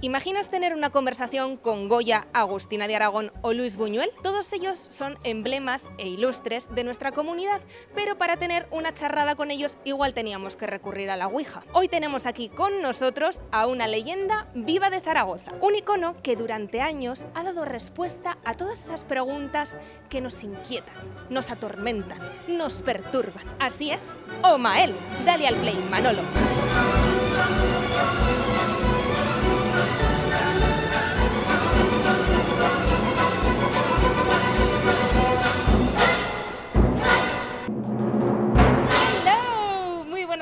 [0.00, 4.12] ¿Imaginas tener una conversación con Goya, Agustina de Aragón o Luis Buñuel?
[4.22, 7.60] Todos ellos son emblemas e ilustres de nuestra comunidad,
[7.96, 11.64] pero para tener una charrada con ellos igual teníamos que recurrir a la Ouija.
[11.72, 16.80] Hoy tenemos aquí con nosotros a una leyenda viva de Zaragoza, un icono que durante
[16.80, 20.94] años ha dado respuesta a todas esas preguntas que nos inquietan,
[21.28, 23.42] nos atormentan, nos perturban.
[23.58, 24.12] Así es,
[24.44, 24.94] Omael.
[25.24, 26.22] Dale al play, Manolo.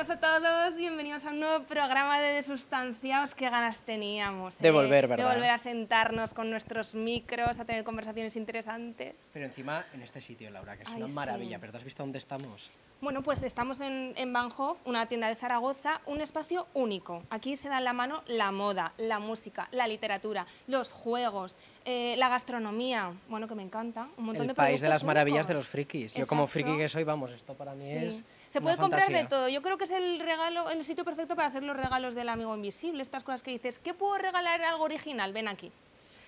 [0.07, 3.35] Buenos a todos, bienvenidos a un nuevo programa de Desustanciados.
[3.35, 4.71] Qué ganas teníamos De ¿eh?
[4.71, 5.27] volver, ¿verdad?
[5.27, 9.31] De volver a sentarnos con nuestros micros, a tener conversaciones interesantes.
[9.33, 11.13] Pero encima en este sitio, Laura, que es Ay, una sí.
[11.13, 11.59] maravilla.
[11.59, 12.71] ¿Pero tú has visto dónde estamos?
[12.99, 17.21] Bueno, pues estamos en, en Bahnhof, una tienda de Zaragoza, un espacio único.
[17.29, 22.15] Aquí se da en la mano la moda, la música, la literatura, los juegos, eh,
[22.17, 25.53] la gastronomía, bueno, que me encanta, un montón El de país de las maravillas de
[25.53, 26.15] los frikis.
[26.15, 27.95] Yo como friki que soy, vamos, esto para mí Sí.
[27.97, 29.49] es Se puede comprar de todo.
[29.49, 32.55] Yo creo que es el regalo, el sitio perfecto para hacer los regalos del amigo
[32.55, 33.01] invisible.
[33.01, 35.33] Estas cosas que dices, ¿qué puedo regalar algo original?
[35.33, 35.71] Ven aquí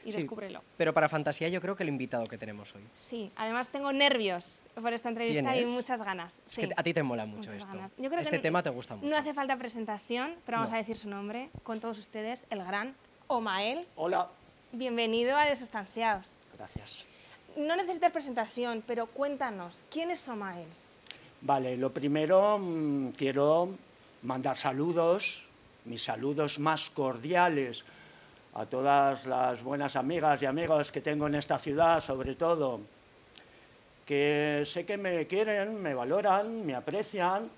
[0.06, 0.62] y Sí, descúbrelo.
[0.78, 2.81] Pero para fantasía yo creo que el invitado que tenemos hoy.
[2.94, 5.72] Sí, además tengo nervios por esta entrevista y ¿Tienes?
[5.73, 6.38] muchas ganas.
[6.45, 6.67] Es sí.
[6.67, 7.67] que a ti te mola mucho Muchas esto.
[7.73, 7.92] ganas.
[7.97, 9.08] Yo creo que este no- tema te gusta mucho.
[9.08, 10.75] No hace falta presentación, pero vamos No.
[10.75, 12.95] a decir su nombre con todos ustedes, el gran
[13.28, 13.86] Omael.
[13.95, 14.28] Hola.
[14.72, 16.31] Bienvenido a Desustanciados.
[16.58, 17.03] Gracias.
[17.58, 20.67] No necesitas presentación, pero cuéntanos, ¿quién es Omael?
[21.41, 23.69] Vale, lo primero mm, quiero
[24.23, 25.41] mandar saludos,
[25.85, 27.85] mis saludos más cordiales
[28.55, 32.81] a todas las buenas amigas y amigos que tengo en esta ciudad, sobre todo,
[34.05, 37.49] que sé que me quieren, me valoran, me aprecian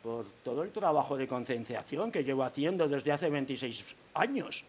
[0.00, 4.62] por todo el trabajo de concienciación que llevo haciendo desde hace 26 años.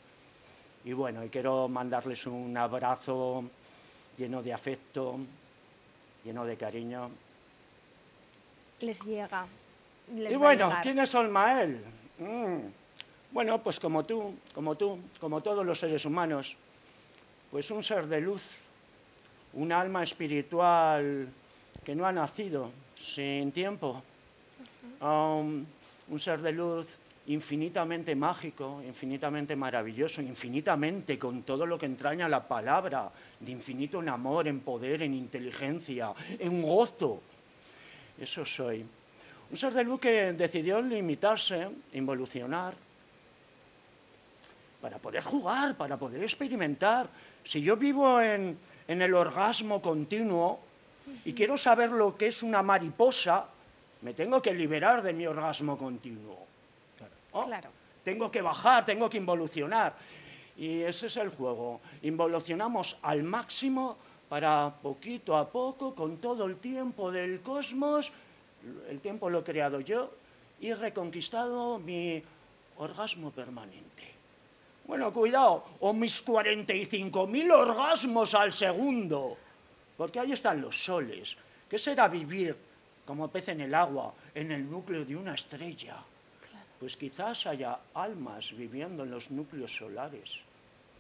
[0.86, 3.44] Y bueno, y quiero mandarles un abrazo
[4.18, 5.20] lleno de afecto,
[6.26, 7.12] lleno de cariño.
[8.82, 9.46] Les llega.
[10.16, 10.84] les y bueno, llegar.
[10.84, 11.82] ¿quién es Olmael?
[12.20, 12.58] Mm,
[13.32, 16.56] Bueno, pues como tú, como tú, como todos los seres humanos,
[17.50, 18.44] pues un ser de luz,
[19.54, 21.30] un alma espiritual
[21.84, 24.04] que no ha nacido sin tiempo,
[25.00, 25.66] Um,
[26.10, 26.88] un ser de luz
[27.28, 33.10] infinitamente mágico, infinitamente maravilloso, infinitamente con todo lo que entraña la palabra,
[33.40, 37.22] de infinito en amor, en poder, en inteligencia, en gozo.
[38.20, 38.86] Eso soy.
[39.50, 42.74] Un ser de luz que decidió limitarse, involucionar,
[44.82, 47.08] para poder jugar, para poder experimentar.
[47.44, 48.58] Si yo vivo en,
[48.88, 50.60] en el orgasmo continuo
[51.26, 53.46] y quiero saber lo que es una mariposa,
[54.02, 56.38] me tengo que liberar de mi orgasmo continuo.
[57.34, 57.46] ¿Oh?
[57.46, 57.70] Claro.
[58.04, 59.94] Tengo que bajar, tengo que involucionar.
[60.58, 61.82] Y ese es el juego.
[62.02, 63.98] Involucionamos al máximo
[64.32, 68.14] para poquito a poco, con todo el tiempo del cosmos,
[68.88, 70.10] el tiempo lo he creado yo,
[70.62, 72.24] y reconquistado mi
[72.78, 74.08] orgasmo permanente.
[74.88, 79.36] Bueno, cuidado, o mis 45.000 orgasmos al segundo,
[79.98, 81.36] porque ahí están los soles.
[81.68, 82.56] ¿Qué será vivir
[83.06, 85.98] como pez en el agua, en el núcleo de una estrella?
[86.80, 90.40] Pues quizás haya almas viviendo en los núcleos solares.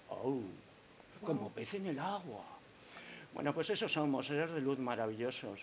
[0.09, 0.41] Oh,
[1.23, 2.59] como pez en el agua.
[3.33, 5.59] Bueno, pues esos somos, seres de luz maravillosos,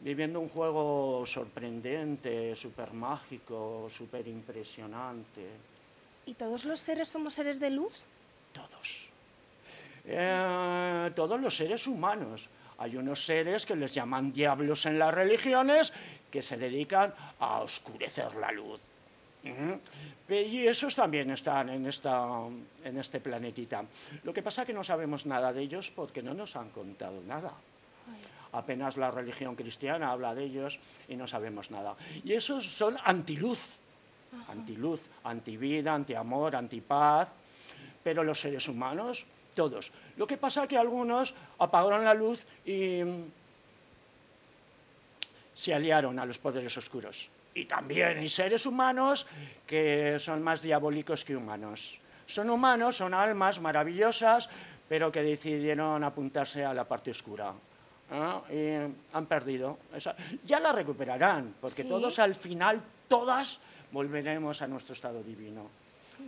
[0.00, 5.46] viviendo un juego sorprendente, súper mágico, súper impresionante.
[6.26, 8.06] ¿Y todos los seres somos seres de luz?
[8.52, 9.08] Todos.
[10.04, 12.48] Eh, todos los seres humanos.
[12.78, 15.92] Hay unos seres que les llaman diablos en las religiones
[16.30, 18.80] que se dedican a oscurecer la luz.
[19.42, 22.44] Y esos también están en, esta,
[22.84, 23.84] en este planetita.
[24.22, 27.20] Lo que pasa es que no sabemos nada de ellos porque no nos han contado
[27.26, 27.52] nada.
[28.52, 30.78] Apenas la religión cristiana habla de ellos
[31.08, 31.94] y no sabemos nada.
[32.24, 33.66] Y esos son antiluz,
[34.48, 37.28] antiluz, antivida, antiamor, antipaz.
[38.02, 39.92] Pero los seres humanos, todos.
[40.16, 43.00] Lo que pasa es que algunos apagaron la luz y
[45.54, 47.28] se aliaron a los poderes oscuros.
[47.54, 49.26] Y también hay seres humanos
[49.66, 51.98] que son más diabólicos que humanos.
[52.26, 54.48] Son humanos, son almas maravillosas,
[54.88, 57.52] pero que decidieron apuntarse a la parte oscura.
[58.50, 58.74] Y
[59.12, 59.78] han perdido.
[59.94, 61.88] esa- Ya la recuperarán, porque Sí.
[61.88, 63.60] todos al final, todas,
[63.92, 65.68] volveremos a nuestro estado divino.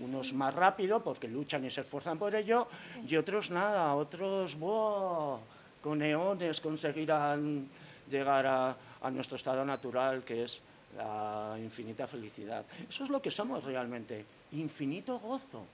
[0.00, 2.66] Unos más rápido porque luchan y se esfuerzan por ello,
[3.06, 5.38] y otros nada, otros ¡buah!
[5.82, 7.68] con eones conseguirán
[8.08, 10.60] llegar a, a nuestro estado natural, que es
[10.96, 12.64] la infinita felicidad.
[12.88, 15.66] Eso es lo que somos realmente, infinito gozo,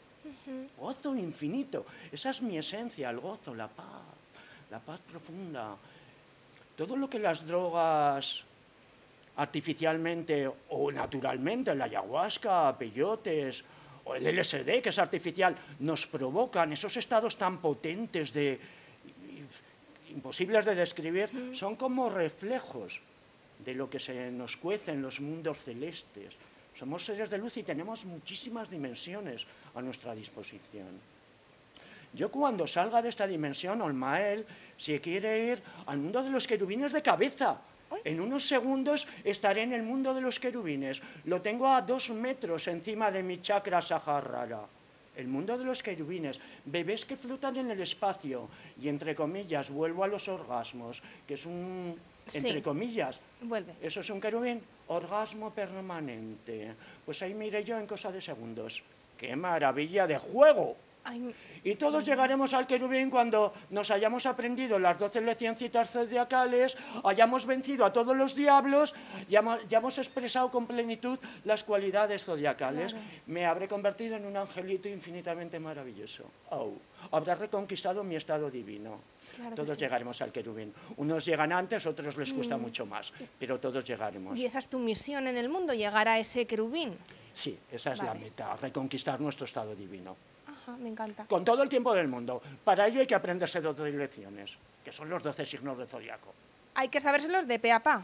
[0.76, 1.86] Gozo infinito.
[2.12, 4.02] Esa es mi esencia, el gozo, la paz,
[4.70, 5.76] la paz profunda.
[6.76, 8.44] Todo lo que las drogas
[9.36, 13.64] artificialmente o naturalmente, la ayahuasca, peyotes
[14.04, 18.60] o el LSD, que es artificial, nos provocan esos estados tan potentes de
[20.10, 23.00] imposibles de describir, son como reflejos
[23.64, 26.34] de lo que se nos cuece en los mundos celestes.
[26.78, 29.44] Somos seres de luz y tenemos muchísimas dimensiones
[29.74, 31.00] a nuestra disposición.
[32.14, 34.46] Yo cuando salga de esta dimensión, Olmael,
[34.78, 37.60] si quiere ir al mundo de los querubines de cabeza,
[38.04, 41.00] en unos segundos estaré en el mundo de los querubines.
[41.24, 44.60] Lo tengo a dos metros encima de mi chakra saharrara.
[45.16, 48.48] El mundo de los querubines, bebés que flotan en el espacio.
[48.80, 51.96] Y entre comillas, vuelvo a los orgasmos, que es un.
[52.34, 52.62] Entre Sí.
[52.62, 53.20] comillas.
[53.42, 53.74] Vuelve.
[53.80, 54.60] Eso es un querubín.
[54.88, 56.74] Orgasmo permanente.
[57.04, 58.82] Pues ahí miré yo en cosa de segundos.
[59.16, 60.76] ¡Qué maravilla de juego!
[61.04, 61.34] Ay,
[61.64, 67.84] Y todos llegaremos al querubín cuando nos hayamos aprendido las doce leccioncitas zodiacales, hayamos vencido
[67.84, 68.94] a todos los diablos,
[69.28, 72.94] ya, hemos- ya hemos expresado con plenitud las cualidades zodiacales.
[73.26, 76.24] Me habré convertido en un angelito infinitamente maravilloso.
[76.50, 76.78] Au.
[77.10, 79.00] Habrá reconquistado mi estado divino.
[79.36, 79.80] Claro todos sí.
[79.84, 80.72] llegaremos al querubín.
[80.96, 84.38] Unos llegan antes, otros les cuesta mucho más, pero todos llegaremos.
[84.38, 86.96] y esa es tu misión en el mundo, llegar a ese querubín.
[87.34, 90.16] Sí, esa es la meta, reconquistar nuestro estado divino.
[90.68, 91.24] Ajá, me encanta.
[91.24, 92.42] con todo el tiempo del mundo.
[92.64, 94.52] Para ello hay que aprenderse doce lecciones,
[94.84, 96.34] que son los 12 signos del zodiaco.
[96.74, 98.02] Hay que sabérselos de pe a pa.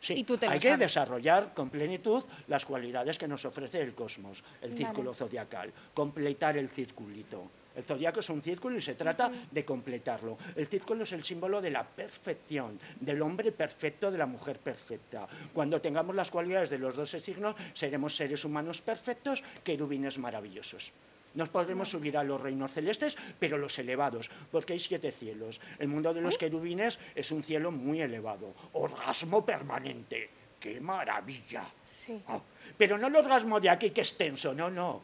[0.00, 0.80] Sí, Y tú te lo hay que sabes.
[0.80, 4.76] desarrollar con plenitud las cualidades que nos ofrece el cosmos, el Vale.
[4.84, 7.48] círculo zodiacal, completar el circulito.
[7.76, 10.36] El zodiaco es un círculo y se trata de completarlo.
[10.56, 15.26] El círculo es el símbolo de la perfección, del hombre perfecto, de la mujer perfecta.
[15.54, 20.92] Cuando tengamos las cualidades de los 12 signos, seremos seres humanos perfectos, querubines maravillosos.
[21.34, 25.60] Nos podremos subir a los reinos celestes, pero los elevados, porque hay siete cielos.
[25.78, 28.52] El mundo de los querubines es un cielo muy elevado.
[28.74, 30.28] Orgasmo permanente.
[30.60, 31.64] ¡Qué maravilla!
[31.86, 32.20] Sí.
[32.28, 32.40] Ah,
[32.76, 35.02] pero no el orgasmo de aquí que es tenso, no, no.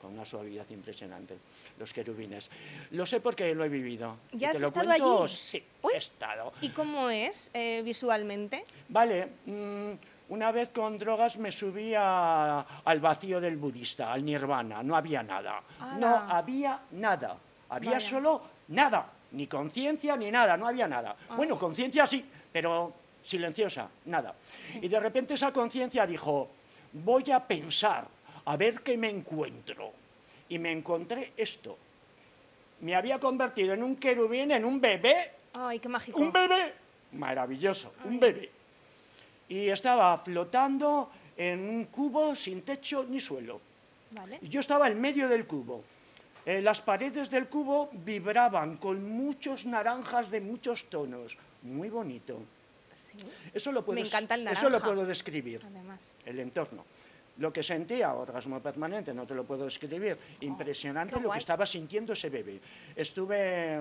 [0.00, 1.36] Con una suavidad impresionante.
[1.78, 2.48] Los querubines.
[2.92, 4.16] Lo sé porque lo he vivido.
[4.32, 5.22] ¿Y ¿Ya te has lo estado cuento?
[5.24, 5.32] allí?
[5.34, 5.92] Sí, Uy.
[5.94, 6.52] he estado.
[6.62, 8.64] ¿Y cómo es eh, visualmente?
[8.88, 9.92] Vale, mm,
[10.30, 15.22] una vez con drogas me subí a- al vacío del budista, al nirvana, no había
[15.22, 15.60] nada.
[15.98, 17.36] No había nada,
[17.68, 18.00] había Vaya.
[18.00, 21.14] solo nada, ni conciencia ni nada, no había nada.
[21.28, 21.34] Ah.
[21.36, 22.92] Bueno, conciencia sí, pero
[23.24, 24.34] silenciosa, nada.
[24.80, 26.48] Y de repente esa conciencia dijo,
[26.92, 28.06] voy a pensar,
[28.44, 29.92] a ver qué me encuentro.
[30.48, 31.76] Y me encontré esto.
[32.80, 36.18] Me había convertido en un querubín, en un bebé Ay, qué mágico.
[36.18, 36.74] un bebé,
[37.12, 38.50] maravilloso, un bebé.
[39.50, 43.60] Y estaba flotando en un cubo sin techo ni suelo.
[44.12, 44.38] Vale.
[44.40, 45.82] Y yo estaba en medio del cubo.
[46.46, 51.36] Eh, las paredes del cubo vibraban con muchos naranjas de muchos tonos.
[51.62, 52.40] Muy bonito.
[52.94, 53.18] Sí,
[53.52, 54.86] Eso lo puedo, Me encanta el Eso lo naranja.
[54.86, 56.12] puedo describir, además.
[56.24, 56.84] el entorno.
[57.38, 60.16] Lo que sentía, orgasmo permanente, no te lo puedo describir.
[60.40, 61.36] Impresionante Oh, lo guay.
[61.38, 62.60] que estaba sintiendo ese bebé.
[62.96, 63.80] Estuve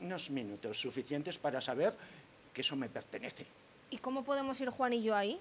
[0.00, 1.94] unos minutos suficientes para saber
[2.52, 3.46] que eso me pertenece.
[3.90, 5.38] ¿Y cómo podemos ir Juan y yo ahí?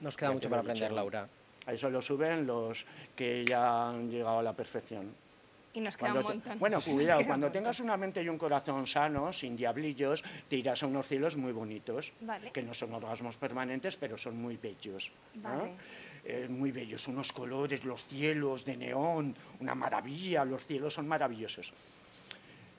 [0.00, 1.28] Nos queda Ya mucho para aprender, Laura.
[1.66, 2.84] A eso lo suben los
[3.14, 5.12] que ya han llegado a la perfección.
[5.74, 6.58] Y nos queda Cuando un te- montón.
[6.58, 10.86] bueno, cuidado, cuando tengas una mente y un corazón sanos, sin diablillos, te irás a
[10.86, 12.50] unos cielos muy bonitos, Vale.
[12.52, 15.10] que no son orgasmos permanentes, pero son muy bellos.
[15.34, 15.72] Vale.
[16.24, 21.72] Eh, muy bellos, unos colores, los cielos de neón, una maravilla, los cielos son maravillosos.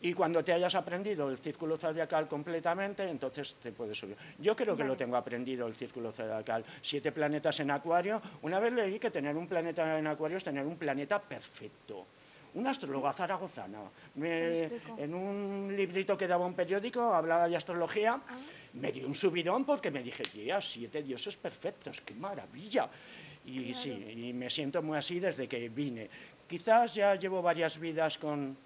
[0.02, 4.16] Y cuando te hayas aprendido el círculo zodiacal completamente, entonces te puedes subir.
[4.40, 6.64] Yo creo que lo tengo aprendido el círculo zodiacal.
[6.82, 8.22] Siete planetas en Acuario.
[8.44, 12.06] Una vez leí que tener un planeta en Acuario es tener un planeta perfecto.
[12.54, 13.80] Una astróloga zaragozana.
[14.16, 18.38] me- en un librito que daba un periódico, hablaba de astrología, Ah.
[18.74, 22.90] me dio un subidón porque me dije, ya, siete dioses perfectos, qué maravilla.
[23.46, 26.10] Y sí, y me siento muy así desde que vine.
[26.48, 28.58] Quizás ya llevo varias vidas con,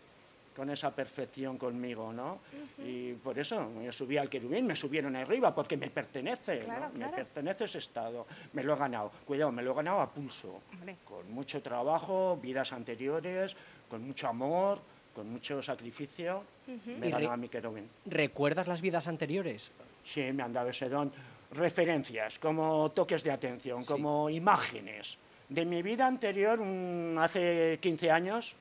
[0.55, 2.39] con esa perfección conmigo, ¿no?
[2.79, 6.65] Y por eso me subí al querubín, me subieron arriba, porque me pertenece, ¿no?
[6.65, 7.15] Claro, me claro.
[7.15, 8.25] pertenece ese estado.
[8.53, 10.97] Me lo he ganado, cuidado, me lo he ganado a pulso, Hombre.
[11.03, 13.55] con mucho trabajo, vidas anteriores,
[13.89, 14.79] con mucho amor,
[15.15, 16.43] con mucho sacrificio.
[16.67, 17.89] Me he Y re- ganado a mi querubín.
[18.05, 19.71] ¿Recuerdas las vidas anteriores?
[20.05, 21.11] Sí, me han dado ese don.
[21.51, 25.17] Referencias, como toques de atención, como imágenes.
[25.49, 28.55] De mi vida anterior, un- hace 15 años,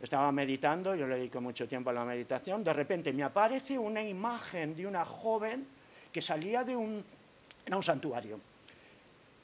[0.00, 4.02] estaba meditando, yo le dedico mucho tiempo a la meditación, de repente me aparece una
[4.02, 5.66] imagen de una joven
[6.12, 7.04] que salía de un,
[7.66, 8.38] era un santuario.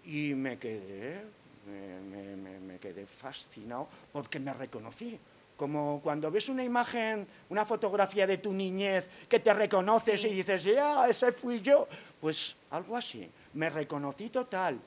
[0.05, 1.23] Y me quedé
[1.67, 5.19] me, me- quedé fascinado porque me reconocí.
[5.57, 10.29] Como cuando ves una imagen, una fotografía de tu niñez que te reconoces Sí.
[10.29, 11.89] y dices, ya, ese fui yo.
[12.21, 14.79] Pues algo así, me reconocí total.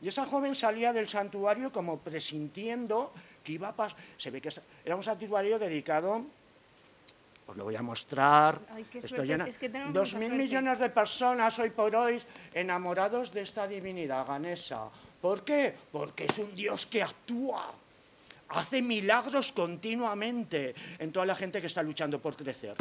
[0.00, 3.96] Y esa joven salía del santuario como presintiendo que iba a pasar.
[4.18, 4.50] Se ve que
[4.84, 6.24] era un santuario dedicado,
[7.46, 8.58] os lo voy a mostrar.
[8.74, 11.94] Ay, qué Estoy suerte, llena- es que tenemos Dos mil millones de personas hoy por
[11.94, 12.22] hoy
[12.54, 14.88] enamorados de esta divinidad ganesa.
[15.20, 15.74] ¿Por qué?
[15.90, 17.72] Porque es un dios que actúa,
[18.48, 22.74] hace milagros continuamente en toda la gente que está luchando por crecer.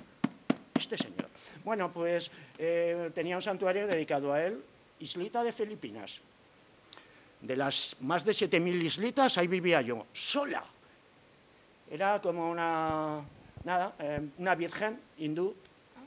[0.77, 1.29] Este señor.
[1.63, 4.63] Bueno, pues eh, tenía un santuario dedicado a él,
[4.99, 6.19] islita de Filipinas.
[7.41, 10.63] De las más de 7.000 islitas, ahí vivía yo, sola.
[11.89, 13.21] Era como una,
[13.63, 15.55] nada, eh, una virgen hindú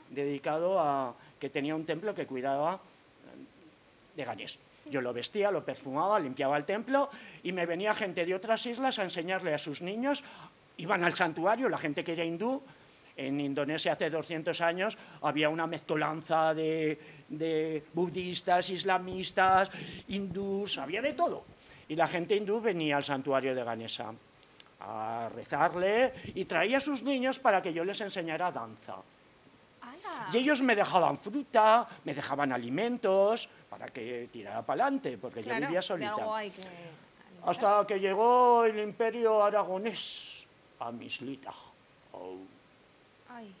[0.09, 4.57] dedicado a que tenía un templo que cuidaba eh, de Ganés.
[4.89, 7.09] Yo lo vestía, lo perfumaba, limpiaba el templo
[7.43, 10.23] y me venía gente de otras islas a enseñarle a sus niños.
[10.77, 12.61] Iban al santuario, la gente que era hindú.
[13.17, 19.69] En Indonesia hace 200 años había una mezcolanza de, de budistas, islamistas,
[20.09, 21.45] hindús, había de todo.
[21.87, 24.13] Y la gente hindú venía al santuario de Ganesa
[24.81, 28.95] a rezarle y traía a sus niños para que yo les enseñara danza.
[30.33, 35.61] Y ellos me dejaban fruta, me dejaban alimentos para que tirara para adelante, porque Claro,
[35.61, 36.15] yo vivía solita.
[36.15, 36.63] que
[37.45, 40.45] Hasta que llegó el imperio aragonés
[40.79, 41.53] a mi islita.
[42.13, 42.37] Oh.
[43.29, 43.53] Ay,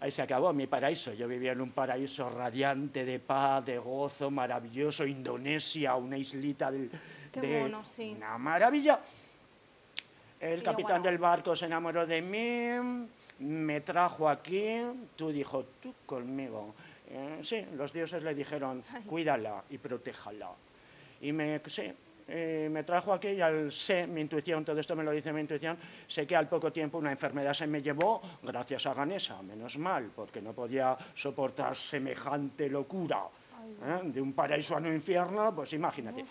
[0.00, 1.14] Ahí se acabó mi paraíso.
[1.14, 5.06] Yo vivía en un paraíso radiante de paz, de gozo, maravilloso.
[5.06, 6.90] Indonesia, una islita del,
[7.32, 8.12] Qué de sí.
[8.16, 9.00] una maravilla.
[10.38, 14.82] El Y capitán del barco se enamoró de mí, me trajo aquí,
[15.16, 16.74] tú dijo, tú conmigo.
[17.08, 20.50] Eh, sí, los dioses le dijeron, cuídala y protéjala.
[21.22, 21.90] Y me, sí,
[22.28, 25.40] eh, me trajo aquí y al sé, mi intuición, todo esto me lo dice mi
[25.40, 25.78] intuición,
[26.08, 30.10] sé que al poco tiempo una enfermedad se me llevó, gracias a Ganesa, menos mal,
[30.14, 33.22] porque no podía soportar semejante locura.
[33.84, 34.00] ¿eh?
[34.04, 36.24] De un paraíso a un infierno, pues imagínate.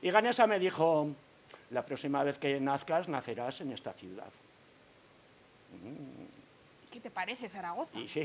[0.00, 1.08] Y Ganesa me dijo,
[1.70, 4.28] la próxima vez que nazcas, nacerás en esta ciudad.
[6.90, 7.98] ¿qué te parece Zaragoza?
[7.98, 8.24] Y sí,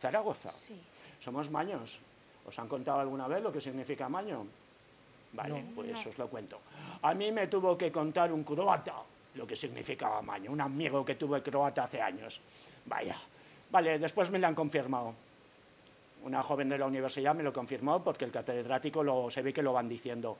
[0.00, 0.50] Zaragoza.
[0.50, 0.80] Sí.
[1.20, 1.98] Somos maños.
[2.44, 4.46] ¿Os han contado alguna vez lo que significa maño?
[5.32, 5.74] Vale, No.
[5.74, 6.10] pues No.
[6.10, 6.60] os lo cuento.
[7.02, 8.94] A mí me tuvo que contar un croata
[9.34, 12.38] lo que significaba maño, un amigo que tuve croata hace años.
[12.84, 13.16] Vaya.
[13.70, 15.14] Vale, después me lo han confirmado.
[16.24, 19.62] Una joven de la universidad me lo confirmó porque el catedrático lo, se ve que
[19.62, 20.36] lo van diciendo.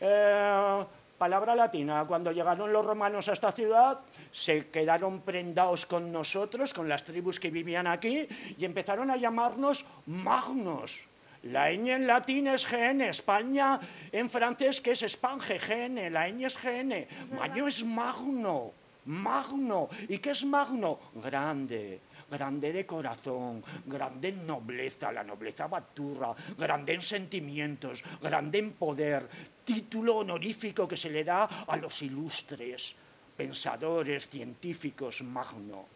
[0.00, 0.84] Eh,
[1.18, 3.98] palabra latina, cuando llegaron los romanos a esta ciudad,
[4.30, 8.26] se quedaron prendados con nosotros, con las tribus que vivían aquí,
[8.56, 11.00] y empezaron a llamarnos magnos.
[11.44, 13.78] La ñ en latín es GN, España
[14.10, 17.06] en francés que es Spange, GN, la ñ es GN,
[17.38, 18.72] Maño es magno,
[19.06, 19.88] magno.
[20.08, 20.98] ¿Y qué es magno?
[21.14, 28.72] Grande, grande de corazón, grande en nobleza, la nobleza baturra, grande en sentimientos, grande en
[28.72, 29.28] poder,
[29.64, 32.94] título honorífico que se le da a los ilustres,
[33.36, 35.86] pensadores, científicos, magno.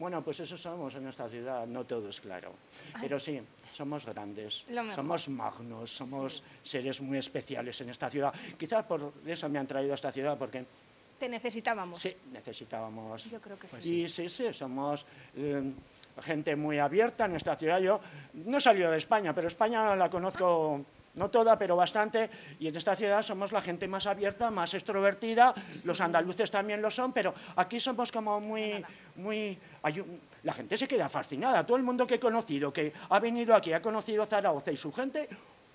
[0.00, 2.54] Bueno, pues eso somos en esta ciudad, no todo es claro.
[3.02, 3.38] Pero sí,
[3.76, 4.64] somos grandes,
[4.94, 8.32] somos magnos, somos seres muy especiales en esta ciudad.
[8.58, 10.64] Quizás por eso me han traído a esta ciudad, porque
[11.18, 12.00] Te necesitábamos.
[12.00, 14.04] sí, necesitábamos Yo creo que sí.
[14.04, 15.04] y sí, sí, somos
[15.36, 15.70] eh,
[16.22, 17.78] gente muy abierta en esta ciudad.
[17.78, 18.00] Yo
[18.32, 20.82] no he salido de España, pero España la conozco,
[21.14, 22.30] no toda, pero bastante.
[22.58, 25.54] Y en esta ciudad somos la gente más abierta, más extrovertida.
[25.84, 28.84] Los andaluces también lo son, pero aquí somos como muy,
[29.16, 29.58] muy...
[30.42, 31.66] la gente se queda fascinada.
[31.66, 34.92] Todo el mundo que he conocido, que ha venido aquí, ha conocido Zaragoza y su
[34.92, 35.28] gente...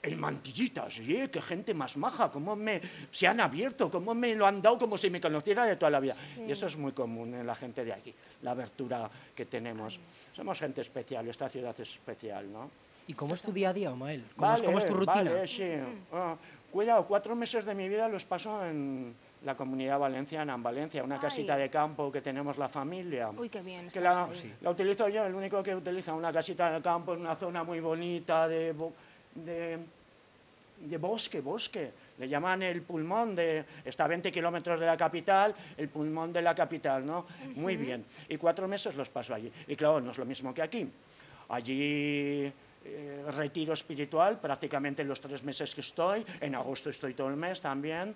[0.03, 4.45] El mantillitas, sí, qué gente más maja, cómo me, se han abierto, cómo me lo
[4.45, 6.13] han dado como si me conociera de toda la vida.
[6.47, 8.13] Y eso es muy común en la gente de aquí,
[8.43, 9.99] la abertura que tenemos.
[10.35, 12.69] Somos gente especial, esta ciudad es especial, ¿no?
[13.07, 14.23] ¿Y cómo es tu día a día, Omael?
[14.35, 15.31] ¿Cómo, es, cómo es tu rutina?
[15.31, 15.69] Vale, sí.
[16.11, 16.35] Ah,
[16.71, 21.15] cuidado, cuatro meses de mi vida los paso en la comunidad valenciana, en Valencia, una
[21.15, 21.21] Ay.
[21.21, 23.29] casita de campo que tenemos la familia.
[23.29, 23.89] Uy, qué bien.
[23.89, 24.53] que la, ahí.
[24.61, 27.79] la utilizo yo, el único que utiliza una casita de campo en una zona muy
[27.79, 28.73] bonita de,
[29.35, 29.77] de,
[30.79, 31.91] de bosque, bosque.
[32.17, 36.41] Le llaman el pulmón, de, está a 20 kilómetros de la capital, el pulmón de
[36.41, 37.25] la capital, ¿no?
[37.55, 38.03] Muy bien.
[38.29, 39.51] Y cuatro meses los paso allí.
[39.67, 40.89] Y claro, no es lo mismo que aquí.
[41.49, 42.51] Allí
[42.87, 46.23] eh, retiro espiritual prácticamente los tres meses que estoy.
[46.39, 48.13] En agosto estoy todo el mes también.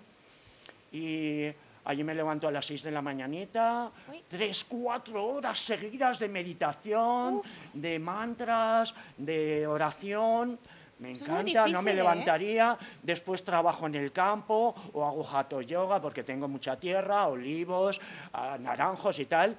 [0.92, 1.50] Y
[1.84, 3.90] allí me levanto a las 6 de la mañanita,
[4.28, 7.42] tres, cuatro horas seguidas de meditación,
[7.74, 10.58] de mantras, de oración,
[11.00, 11.94] Me encanta, no me difícil, ¿eh?
[11.94, 12.78] levantaría.
[13.02, 18.00] Después trabajo en el campo o hago jato yoga porque tengo mucha tierra, olivos,
[18.32, 19.56] ah, naranjos y tal.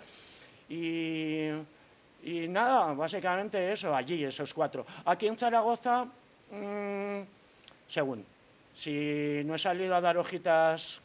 [0.70, 1.50] Y,
[2.24, 4.86] y nada, básicamente eso, allí, esos cuatro.
[5.06, 6.06] Aquí en Zaragoza,
[6.52, 7.22] mm,
[7.88, 8.26] según,
[8.76, 11.02] si no he salido a dar hojitas,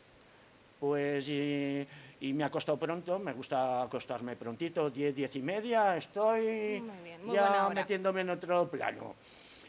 [0.78, 1.86] pues y,
[2.20, 7.02] y me he acostado pronto, me gusta acostarme prontito, 10, 10 y media, estoy Muy
[7.02, 9.14] bien, muy ya metiéndome en otro plano.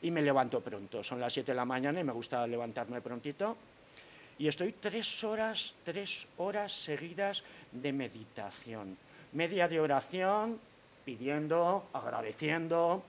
[0.01, 3.58] Y me levanto pronto, son las 7 de la mañana y me gusta levantarme prontito.
[4.39, 8.96] Y estoy tres horas, tres horas seguidas de meditación.
[9.34, 10.60] Media de oración,
[11.08, 13.06] pidiendo, agradeciendo,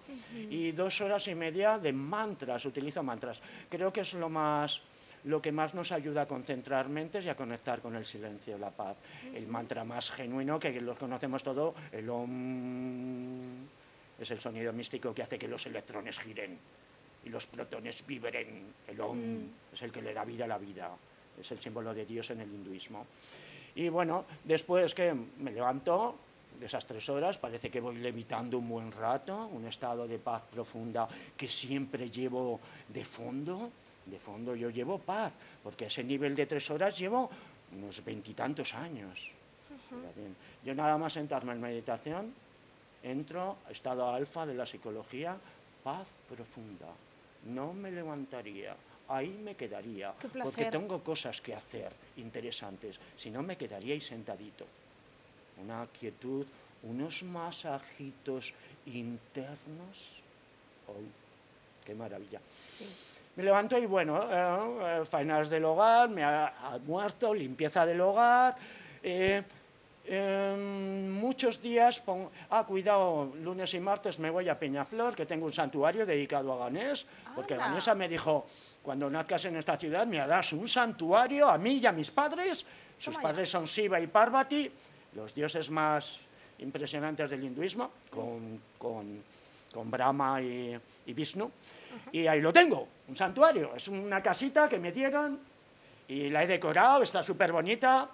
[0.48, 3.42] y dos horas y media de mantras, utilizo mantras.
[3.68, 4.80] Creo que es lo más
[5.24, 8.70] lo que más nos ayuda a concentrar mentes y a conectar con el silencio, la
[8.70, 8.96] paz.
[9.34, 13.40] El mantra más genuino, que lo conocemos todo, el OM,
[14.16, 16.56] es el sonido místico que hace que los electrones giren
[17.24, 18.74] y los protones vibren.
[18.86, 19.42] El OM
[19.74, 20.88] es el que le da vida a la vida,
[21.38, 23.04] es el símbolo de Dios en el hinduismo.
[23.74, 26.27] Y bueno, después que me levanto
[26.58, 30.42] de esas tres horas, parece que voy levitando un buen rato, un estado de paz
[30.50, 33.70] profunda que siempre llevo de fondo.
[34.06, 37.28] De fondo yo llevo paz, porque a ese nivel de tres horas llevo
[37.76, 39.30] unos veintitantos años.
[40.16, 40.34] Bien.
[40.64, 42.32] Yo nada más sentarme en meditación,
[43.02, 45.36] entro, estado alfa de la psicología,
[45.84, 46.88] paz profunda.
[47.44, 48.74] No me levantaría,
[49.08, 50.12] ahí me quedaría,
[50.42, 52.98] porque tengo cosas que hacer interesantes.
[53.16, 54.66] Si no, me quedaría ahí sentadito.
[55.64, 56.46] Una quietud,
[56.84, 58.52] unos masajitos
[58.86, 60.22] internos.
[60.88, 60.94] ¡Oh,
[61.84, 62.40] qué maravilla!
[62.62, 62.86] Sí.
[63.36, 68.56] Me levanto y bueno, eh, eh, faenas del hogar, me ha almuerzo, limpieza del hogar.
[69.02, 69.42] eh,
[70.06, 75.46] em, muchos días, pon- ah, cuidado, lunes y martes me voy a Peñaflor, que tengo
[75.46, 77.54] un santuario dedicado a Ganés, porque.
[77.56, 78.46] Ganesa me dijo,
[78.82, 82.64] cuando nazcas en esta ciudad me harás un santuario a mí y a mis padres.
[82.98, 84.68] Sus padres son Shiva y Parvati,
[85.18, 86.18] los dioses más
[86.60, 89.22] impresionantes del hinduismo, con, con,
[89.72, 91.50] con Brahma y, y Vishnu.
[92.12, 93.74] Y ahí lo tengo, un santuario.
[93.74, 95.38] Es una casita que me dieron
[96.06, 98.08] y la he decorado, está súper bonita.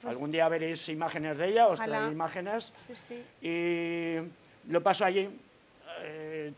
[0.00, 2.72] Pues- Algún día veréis imágenes de ella, os traeré imágenes.
[2.74, 3.22] Sí, sí.
[3.46, 5.28] Y lo paso allí.
[6.02, 6.52] eh,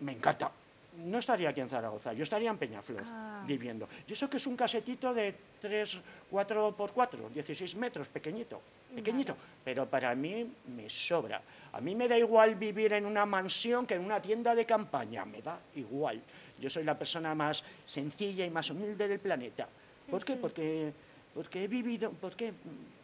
[0.00, 0.50] me encanta.
[0.96, 3.44] No estaría aquí en Zaragoza, yo estaría en Peñaflor Ah.
[3.46, 3.88] viviendo.
[4.06, 5.98] Y eso que es un casetito de 3,
[6.30, 8.60] 4 por 4, 16 metros, pequeñito,
[8.94, 9.36] pequeñito.
[9.64, 11.40] Pero para mí me sobra.
[11.72, 15.24] A mí me da igual vivir en una mansión que en una tienda de campaña,
[15.24, 16.20] me da igual.
[16.60, 19.68] Yo soy la persona más sencilla y más humilde del planeta.
[20.10, 20.34] ¿Por qué?
[20.36, 20.92] Porque,
[21.32, 22.52] porque he vivido, ¿por qué?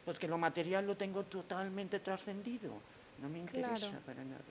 [0.04, 2.72] Porque lo material lo tengo totalmente trascendido.
[3.22, 3.98] No me interesa Claro.
[4.04, 4.42] para nada.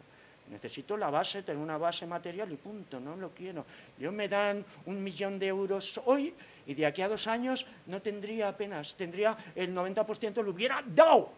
[0.49, 3.65] Necesito la base, tener una base material y punto, no lo quiero.
[3.97, 6.34] Yo me dan un millón de euros hoy
[6.67, 11.29] y de aquí a dos años no tendría apenas, tendría el 90% lo hubiera dado.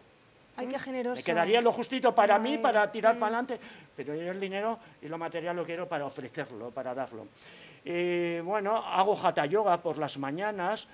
[0.56, 1.20] Ay, qué generoso.
[1.20, 3.18] Me quedaría lo justito para mí, para tirar mm.
[3.18, 3.60] para adelante,
[3.96, 7.28] pero yo el dinero y lo material lo quiero para ofrecerlo, para darlo.
[7.84, 10.86] Y bueno, hago hatha yoga por las mañanas,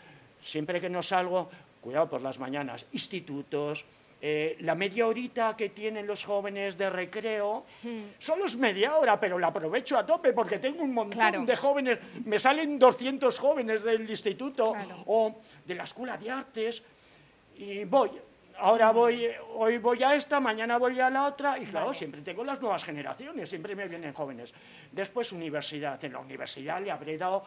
[0.43, 1.51] siempre que no salgo,
[1.81, 3.85] cuidado por las mañanas, institutos,
[4.27, 8.05] eh, la media horita que tienen los jóvenes de recreo, Hmm.
[8.19, 11.45] solo es media hora, pero la aprovecho a tope porque tengo un montón Claro.
[11.45, 14.97] de jóvenes, me salen 200 jóvenes del instituto Claro.
[15.05, 16.83] o de la escuela de artes
[17.59, 18.13] y voy.
[18.57, 21.99] Ahora voy, hoy voy a esta, mañana voy a la otra y claro, Vale.
[21.99, 24.55] siempre tengo las nuevas generaciones, siempre me vienen jóvenes.
[24.91, 27.45] Después universidad, en la universidad le habré dado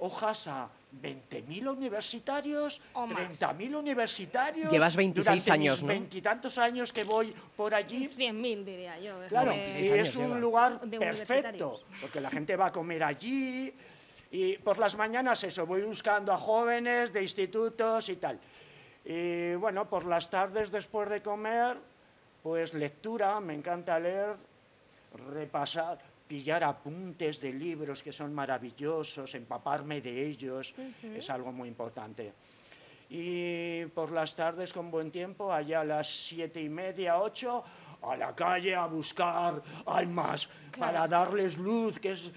[0.00, 0.68] hojas a
[1.02, 3.40] 20.000 universitarios, O más.
[3.40, 4.70] 30.000 universitarios.
[4.70, 5.88] Llevas 26 durante años, mis ¿no?
[5.88, 8.08] Veintitantos años que voy por allí.
[8.08, 9.18] 100.000 diría yo.
[9.28, 10.38] Claro, y 26 años es un lleva.
[10.38, 13.72] lugar perfecto, porque la gente va a comer allí
[14.32, 18.38] y por las mañanas eso, voy buscando a jóvenes de institutos y tal.
[19.04, 21.76] Y bueno, por las tardes después de comer,
[22.42, 24.36] pues lectura, me encanta leer,
[25.32, 25.98] repasar,
[26.30, 32.32] pillar apuntes de libros que son maravillosos, empaparme de ellos, es algo muy importante.
[33.10, 37.64] Y por las tardes con buen tiempo, allá a las siete y media, ocho,
[38.00, 42.30] a la calle a buscar almas Claro para darles luz, que es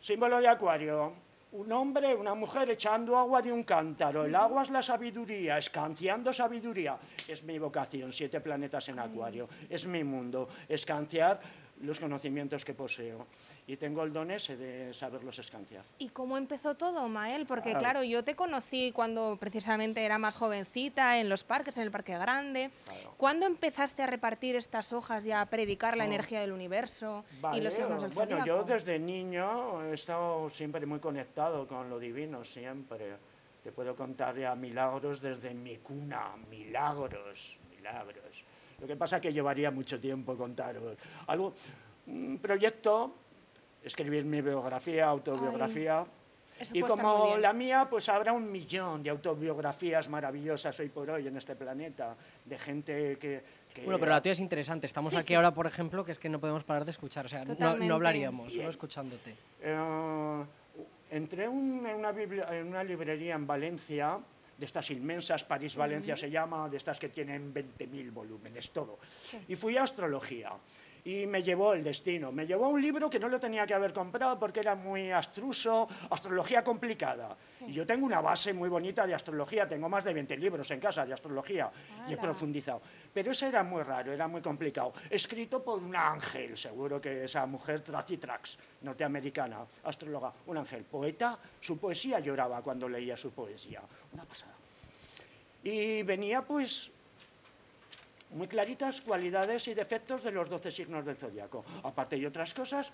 [0.00, 1.12] símbolo de acuario.
[1.50, 4.26] Un hombre, una mujer echando agua de un cántaro.
[4.26, 6.98] El agua es la sabiduría, escanciando sabiduría.
[7.26, 9.48] Es mi vocación, siete planetas en acuario.
[9.68, 11.40] Es mi mundo, escanciar
[11.82, 13.26] los conocimientos que poseo.
[13.66, 15.84] Y tengo el don ese de saberlos escanciar.
[15.98, 17.44] ¿Y cómo empezó todo, Mael?
[17.46, 17.78] Porque Claro.
[17.80, 22.16] claro, yo te conocí cuando precisamente era más jovencita, en los parques, en el Parque
[22.16, 22.70] Grande.
[22.84, 23.14] Claro.
[23.16, 26.06] ¿Cuándo empezaste a repartir estas hojas y a predicar la Oh.
[26.06, 30.98] energía del universo y los signos del bueno, yo desde niño he estado siempre muy
[31.00, 33.16] conectado con lo divino, siempre.
[33.62, 38.27] Te puedo contar ya milagros desde mi cuna, milagros, milagros.
[38.80, 40.96] Lo que pasa es que llevaría mucho tiempo contaros.
[41.26, 41.54] Algo,
[42.06, 43.12] un proyecto,
[43.82, 46.04] escribir mi biografía, autobiografía.
[46.60, 51.26] Eso Y como la mía, pues habrá un millón de autobiografías maravillosas hoy por hoy
[51.26, 53.42] en este planeta, de gente que...
[53.74, 54.86] que- Bueno, pero la tuya es interesante.
[54.86, 55.34] Estamos Sí, aquí sí.
[55.34, 57.26] ahora, por ejemplo, que es que no podemos parar de escuchar.
[57.26, 59.34] O sea, no, no hablaríamos, solo escuchándote.
[59.60, 60.44] Eh,
[61.10, 64.18] entré un- en, una en una librería en Valencia,
[64.58, 68.98] de estas inmensas, París-Valencia se llama, de estas que tienen 20.000 volúmenes, todo.
[69.46, 70.50] Y fui a astrología.
[71.04, 72.32] Y me llevó el destino.
[72.32, 75.10] Me llevó a un libro que no lo tenía que haber comprado porque era muy
[75.10, 77.36] abstruso, astrología complicada.
[77.44, 77.66] Sí.
[77.68, 80.80] Y yo tengo una base muy bonita de astrología, tengo más de 20 libros en
[80.80, 81.70] casa de astrología
[82.08, 82.82] y he profundizado.
[83.12, 84.92] Pero ese era muy raro, era muy complicado.
[85.10, 91.78] Escrito por un ángel, seguro que esa mujer Tracitrax, norteamericana, astróloga, un ángel, poeta, su
[91.78, 93.82] poesía lloraba cuando leía su poesía.
[94.12, 94.52] Una pasada.
[95.62, 96.90] Y venía pues
[98.30, 102.92] muy claritas cualidades y defectos de los 12 signos del zodiaco, aparte de otras cosas,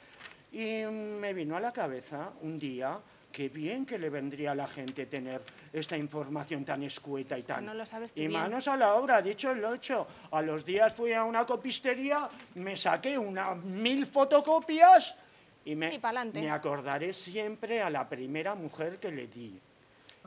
[0.53, 2.99] y me vino a la cabeza un día
[3.33, 5.43] que bien que le vendría a la gente tener
[5.73, 7.67] esta información tan escueta y Es tan...
[7.67, 8.41] no lo sabes tú y bien.
[8.41, 10.07] manos a la obra, dicho el ocho.
[10.31, 15.17] A los días fui a una copistería, me saqué unas mil fotocopias
[15.65, 15.99] y me, Y
[16.43, 19.59] me acordaré siempre a la primera mujer que le di,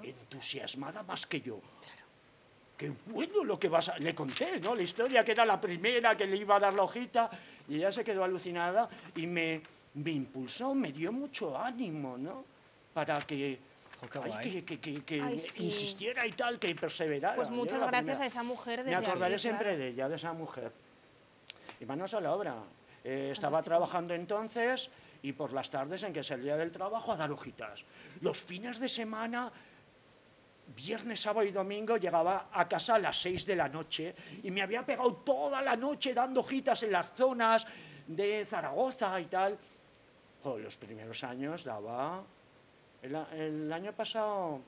[0.04, 1.62] entusiasmada más que yo.
[2.78, 3.98] Qué bueno lo que vas a...
[3.98, 4.76] Le conté, ¿no?
[4.76, 7.30] La historia, que era la primera que le iba a dar la hojita,
[7.68, 9.62] y ella se quedó alucinada y me,
[9.96, 12.46] me impulsó, me dio mucho ánimo, ¿no?
[12.94, 13.58] Para que...
[14.12, 15.64] Qué ay, que, que- que- que Ay, sí.
[15.66, 17.36] insistiera y tal, que perseverara.
[17.36, 18.24] Pues muchas gracias primera.
[18.24, 19.80] a esa mujer Me desde acordaré aquí, siempre claro.
[19.80, 20.72] de ella, de esa mujer.
[21.80, 22.56] Y manos a la obra.
[23.04, 24.92] Eh, estaba trabajando entonces
[25.24, 27.84] y por las tardes en que salía del trabajo a dar hojitas.
[28.22, 29.52] Los fines de semana,
[30.76, 34.62] viernes, sábado y domingo, llegaba a casa a las 6 de la noche y me
[34.62, 37.66] había pegado toda la noche dando hojitas en las zonas
[38.08, 39.58] de Zaragoza y tal.
[40.44, 42.24] Jo, los primeros años daba...
[43.02, 44.60] El, año pasado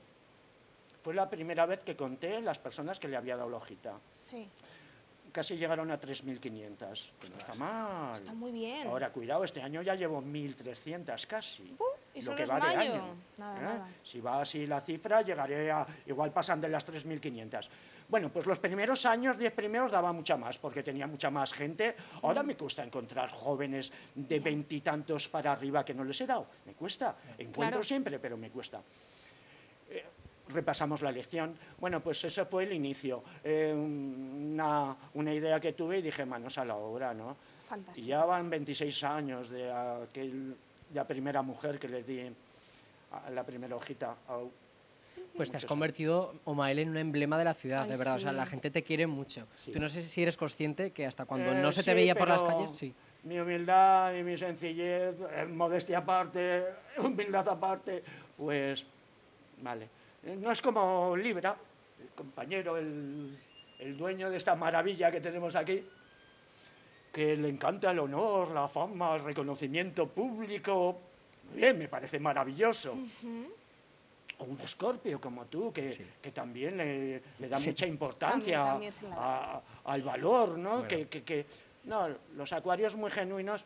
[1.02, 3.98] fue la primera vez que conté las personas que le había dado la hojita.
[4.10, 4.48] Sí,
[5.32, 6.40] Casi llegaron a 3.500.
[6.40, 8.14] que no está mal.
[8.14, 8.86] está muy bien.
[8.86, 11.76] Ahora, cuidado, este año ya llevo 1.300 casi.
[11.78, 13.14] Uh, y lo que va de año.
[13.38, 13.62] Nada, ¿eh?
[13.62, 13.88] nada.
[14.02, 15.86] Si va así la cifra, llegaré a...
[16.06, 17.68] Igual pasan de las 3.500.
[18.08, 21.94] Bueno, pues los primeros años, 10 primeros, daba mucha más, porque tenía mucha más gente.
[22.22, 26.46] Ahora me cuesta encontrar jóvenes de veintitantos para arriba que no les he dado.
[26.66, 27.14] Me cuesta.
[27.38, 27.84] Encuentro Claro.
[27.84, 28.80] siempre, pero me cuesta
[29.90, 30.04] Eh,
[30.48, 31.56] repasamos la lección.
[31.78, 33.22] Bueno, pues eso fue el inicio.
[33.44, 37.36] Eh, una, una idea que tuve y dije, manos a la obra, ¿no?
[37.64, 38.06] Y Fantástico.
[38.08, 40.56] ya van 26 años de, aquel,
[40.94, 42.30] la primera mujer que le di
[43.12, 44.14] a la primera hojita.
[44.28, 44.50] Au.
[45.36, 48.16] Pues te has convertido, Omael, en un emblema de la ciudad, Ay, de verdad.
[48.16, 48.36] O sea, sí.
[48.36, 49.46] la gente te quiere mucho.
[49.64, 49.70] Sí.
[49.70, 52.14] Tú no sé si eres consciente que hasta cuando Eh, no se te sí, veía
[52.14, 52.92] por las calles, sí.
[53.24, 56.64] Mi humildad y mi sencillez, eh, modestia aparte,
[56.98, 58.02] humildad aparte,
[58.36, 58.84] pues,
[59.62, 59.88] vale.
[60.24, 61.54] Eh, No es como Libra,
[62.00, 63.38] el compañero, el,
[63.78, 65.84] el dueño de esta maravilla que tenemos aquí,
[67.12, 70.98] que le encanta el honor, la fama, el reconocimiento público.
[71.54, 72.94] Bien, me parece maravilloso.
[74.38, 76.06] O un escorpio como tú, que, Sí.
[76.22, 77.68] que también le, le da Sí.
[77.70, 79.20] mucha importancia También, también, sí, claro.
[79.20, 80.70] a- al valor, ¿no?
[80.76, 80.88] Bueno.
[80.88, 81.46] Que, que- que-
[81.84, 83.64] no, los acuarios muy genuinos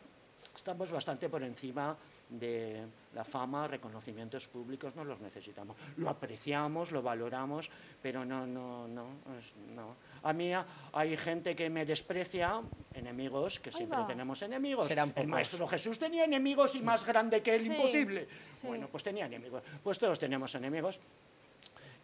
[0.55, 1.95] estamos bastante por encima
[2.29, 2.83] de
[3.13, 5.77] la fama, reconocimientos públicos, no los necesitamos.
[5.97, 7.69] Lo apreciamos, lo valoramos,
[8.01, 9.05] pero no, no, no,
[9.39, 9.95] es- no.
[10.23, 10.51] A mí
[10.93, 12.61] hay gente que me desprecia,
[12.93, 14.07] enemigos, que Ahí siempre va.
[14.07, 14.87] tenemos enemigos.
[14.87, 18.27] Serán El maestro Jesús tenía enemigos y más grande que él, Sí, imposible.
[18.41, 18.67] sí.
[18.67, 19.61] Bueno, pues tenía enemigos.
[19.83, 20.99] Pues todos tenemos enemigos.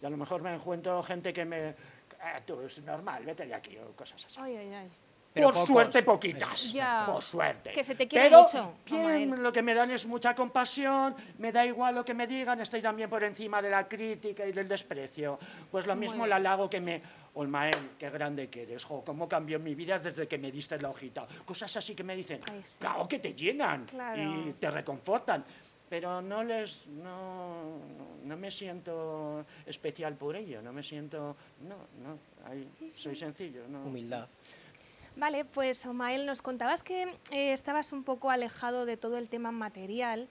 [0.02, 1.76] Y a lo mejor me encuentro gente que me...
[2.22, 4.36] "Ah, tú, es normal, vete de aquí, o cosas así.
[4.40, 4.90] Ay, ay, ay.
[5.34, 5.68] Pero por pocos.
[5.68, 6.74] suerte, poquitas.
[6.74, 7.06] Ya.
[7.06, 7.72] Por suerte.
[7.72, 11.52] Que se te quiere Pero mucho, bien, lo que me dan es mucha compasión, me
[11.54, 14.68] da igual lo que me digan, estoy también por encima de la crítica y del
[14.68, 15.40] desprecio.
[15.72, 17.02] Pues lo mismo el halago que me...
[17.34, 20.90] Olmael, qué grande que eres, jo, cómo cambió mi vida desde que me diste la
[20.90, 21.26] hojita.
[21.46, 22.42] Cosas así que me dicen,
[22.78, 24.22] claro que te llenan Claro.
[24.50, 25.46] y te reconfortan.
[25.88, 27.78] Pero no les, no,
[28.26, 32.68] no me siento especial por ello, no me siento, no, no, ahí
[32.98, 33.84] soy sencillo, no.
[33.86, 34.28] Humildad.
[35.16, 39.52] Vale, pues Omael, nos contabas que eh, estabas un poco alejado de todo el tema
[39.52, 40.28] material,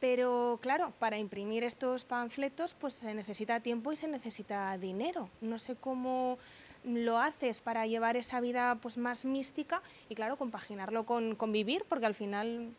[0.00, 5.30] pero claro, para imprimir estos panfletos pues se necesita tiempo y se necesita dinero.
[5.40, 6.38] No sé cómo
[6.84, 11.84] lo haces para llevar esa vida pues más mística y claro, compaginarlo con, con vivir,
[11.88, 12.70] porque al final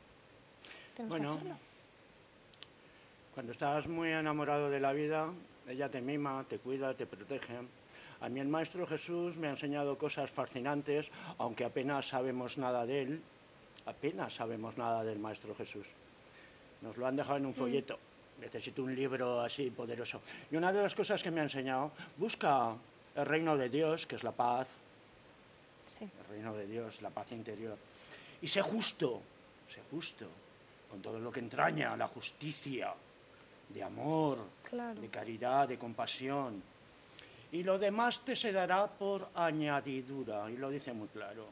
[0.96, 1.58] tenemos Bueno, que hacerlo.
[3.34, 5.30] Cuando estás muy enamorado de la vida,
[5.68, 7.54] ella te mima, te cuida, te protege.
[8.22, 13.02] A mí el Maestro Jesús me ha enseñado cosas fascinantes, aunque apenas sabemos nada de
[13.04, 13.22] él.
[13.86, 15.86] Apenas sabemos nada del Maestro Jesús.
[16.82, 17.98] Nos lo han dejado en un folleto.
[18.42, 20.22] Necesito un libro así poderoso.
[20.52, 22.76] Y una de las cosas que me ha enseñado, busca
[23.16, 24.68] el reino de Dios, que es la paz,
[25.86, 26.04] Sí.
[26.04, 27.78] el reino de Dios, la paz interior.
[28.42, 29.22] Y sé justo,
[29.74, 30.28] sé justo,
[30.90, 32.94] con todo lo que entraña la justicia,
[33.70, 35.00] de amor, Claro.
[35.00, 36.62] de caridad, de compasión.
[37.52, 41.46] Y lo demás te se dará por añadidura, y lo dice muy claro.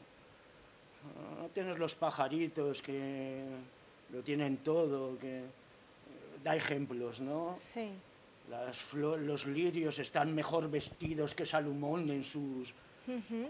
[1.04, 3.42] Ah, No tienes los pajaritos que
[4.12, 5.44] lo tienen todo, que eh,
[6.44, 7.54] da ejemplos, ¿no?
[7.56, 7.90] Sí.
[8.50, 12.72] Las los lirios están mejor vestidos que Salomón en sus
[13.08, 13.48] Ujú.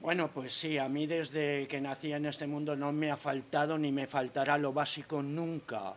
[0.00, 3.78] bueno, pues sí, a mí desde que nací en este mundo no me ha faltado
[3.78, 5.94] ni me faltará lo básico nunca.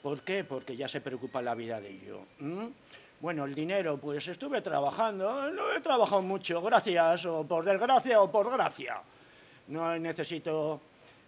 [0.00, 0.44] ¿Por qué?
[0.44, 2.20] Porque ya se preocupa la vida de ello.
[2.38, 2.70] ¿m?
[3.24, 8.30] Bueno, el dinero, pues estuve trabajando, no he trabajado mucho, gracias, o por desgracia o
[8.30, 9.00] por gracia.
[9.68, 10.78] No necesito...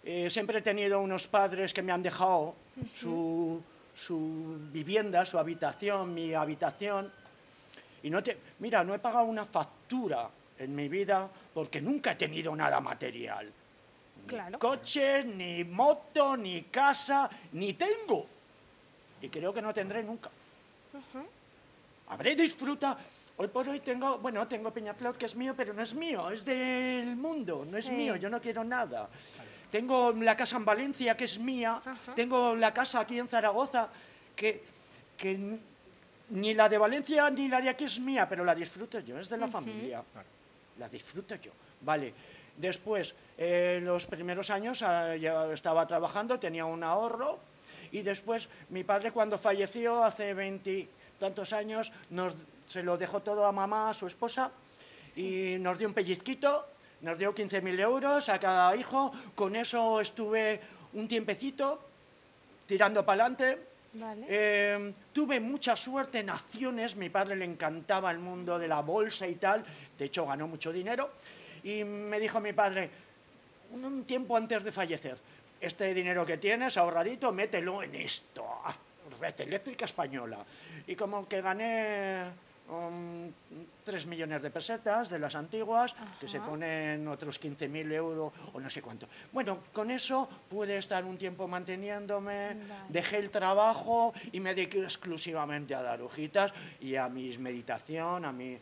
[0.03, 2.53] eh, siempre he tenido unos padres que me han dejado
[2.95, 3.59] su,
[3.95, 7.11] su vivienda, su habitación, mi habitación,
[8.03, 10.29] y no te, mira, no he pagado una factura
[10.59, 13.51] en mi vida porque nunca he tenido nada material.
[14.27, 14.59] Claro.
[14.59, 18.27] Coche, ni moto, ni casa, ni tengo.
[19.19, 20.29] Y creo que no tendré nunca.
[22.09, 22.97] Habré disfruta.
[23.37, 26.43] Hoy por hoy tengo, bueno, tengo Peñaflor que es mío, pero no es mío, es
[26.43, 29.09] del mundo, no es mío, yo no quiero nada.
[29.69, 32.15] Tengo la casa en Valencia que es mía, Ajá.
[32.15, 33.89] tengo la casa aquí en Zaragoza
[34.35, 34.63] que,
[35.15, 35.59] que
[36.29, 39.29] ni la de Valencia ni la de aquí es mía, pero la disfruto yo, es
[39.29, 40.01] de la familia.
[40.79, 41.51] La disfruto yo.
[41.81, 42.13] Vale.
[42.55, 47.37] Después, eh, los primeros años ah, ya estaba trabajando, tenía un ahorro
[47.91, 52.33] y después mi padre cuando falleció hace veintitantos años nos,
[52.67, 54.51] se lo dejó todo a mamá, a su esposa,
[55.15, 56.65] y nos dio un pellizquito,
[57.01, 60.59] nos dio 15.000 euros a cada hijo, con eso estuve
[60.93, 61.79] un tiempecito
[62.65, 63.67] tirando para adelante.
[63.93, 64.25] Vale.
[64.29, 69.27] Eh, tuve mucha suerte en acciones, mi padre le encantaba el mundo de la bolsa
[69.27, 69.63] y tal,
[69.97, 71.09] de hecho ganó mucho dinero,
[71.63, 72.91] y me dijo mi padre,
[73.71, 75.17] un tiempo antes de fallecer,
[75.59, 78.45] este dinero que tienes ahorradito, mételo en esto,
[79.19, 80.39] Red Eléctrica Española.
[80.85, 82.25] Y como que gané
[82.69, 83.31] um,
[83.83, 86.47] 3 millones de pesetas de las antiguas, que se Ajá.
[86.47, 89.07] ponen otros 15.000 euros o no sé cuánto.
[89.31, 92.81] Bueno, con eso pude estar un tiempo manteniéndome, Vale.
[92.89, 98.31] dejé el trabajo y me dediqué exclusivamente a dar hojitas y a mi meditación, a
[98.31, 98.57] mi...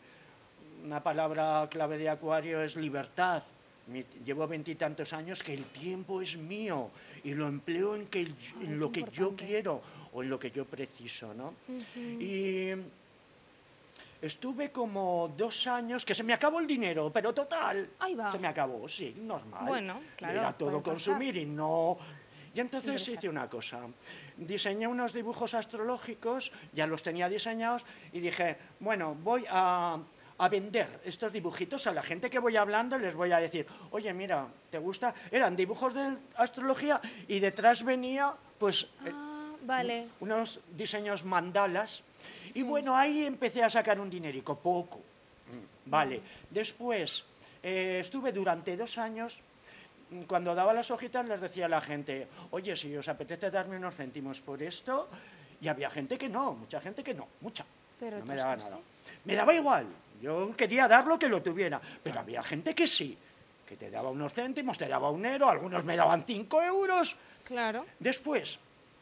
[0.84, 3.42] Una palabra clave de Acuario es libertad.
[4.24, 6.90] Llevo veintitantos años que el tiempo es mío
[7.22, 9.80] y lo empleo en, que, en qué lo que yo quiero
[10.12, 11.54] o en lo que yo preciso, ¿no?
[11.96, 12.70] Y
[14.20, 18.30] estuve como dos años, que se me acabó el dinero, pero total, Ahí va.
[18.30, 19.66] se me acabó, sí, normal.
[19.66, 20.94] Bueno, claro, Era todo puede pasar.
[20.94, 21.96] consumir y no...
[22.54, 23.82] Y entonces hice una cosa.
[24.38, 29.98] Diseñé unos dibujos astrológicos, ya los tenía diseñados, y dije, bueno, voy a,
[30.38, 34.12] a vender estos dibujitos a la gente que voy hablando, les voy a decir, oye,
[34.12, 35.14] mira, ¿te gusta?
[35.30, 40.08] Eran dibujos de astrología y detrás venía, pues, eh, Ah, vale.
[40.20, 42.02] unos diseños mandalas.
[42.36, 42.60] Sí.
[42.60, 44.98] Y bueno, ahí empecé a sacar un dinerico, poco.
[44.98, 46.20] Mm, Vale.
[46.50, 47.24] Después,
[47.62, 49.38] eh, estuve durante dos años,
[50.10, 53.76] mm, cuando daba las hojitas les decía a la gente, oye, si os apetece darme
[53.76, 55.08] unos céntimos por esto,
[55.60, 57.64] y había gente que no, mucha gente que no, mucha.
[57.98, 58.76] Pero no me daba nada.
[58.76, 58.82] sí.
[59.24, 59.86] Me daba igual,
[60.20, 63.16] yo quería dar lo que lo tuviera, pero había gente que sí,
[63.66, 67.16] que te daba unos céntimos, te daba un euro, algunos me daban cinco euros.
[67.44, 67.84] Claro.
[67.98, 68.58] Después,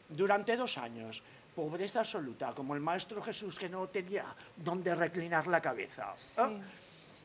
[0.09, 1.21] durante dos años,
[1.55, 4.25] pobreza absoluta, como el Maestro Jesús que no tenía
[4.55, 6.13] dónde reclinar la cabeza.
[6.17, 6.41] Sí.
[6.41, 6.49] ¿ah?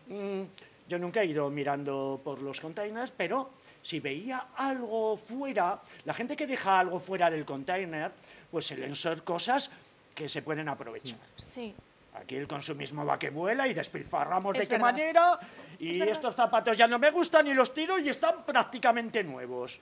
[0.08, 0.42] Mm,
[0.88, 3.50] yo nunca he ido mirando por los containers, pero
[3.82, 8.12] si veía algo fuera, la gente que deja algo fuera del container,
[8.50, 9.70] pues suelen ser cosas
[10.14, 11.18] que se pueden aprovechar.
[11.36, 11.74] Sí.
[12.14, 14.86] Aquí el consumismo va que vuela y despilfarramos de Es qué verdad.
[14.92, 15.40] manera.
[15.78, 16.12] Y verdad.
[16.12, 19.78] estos zapatos ya no me gustan y los tiro y están prácticamente nuevos.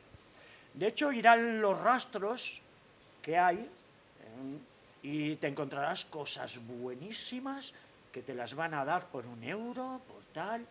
[0.75, 2.61] De hecho, irán los rastros
[3.23, 4.59] que hay eh,
[5.03, 7.73] y te encontrarás cosas buenísimas
[8.13, 10.65] que te las van a dar por un euro, por tal.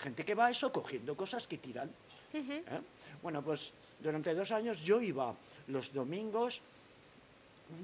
[0.00, 1.90] gente que va a eso cogiendo cosas que tiran.
[2.32, 2.62] ¿eh?
[3.22, 5.32] Bueno, pues durante dos años yo iba
[5.68, 6.60] los domingos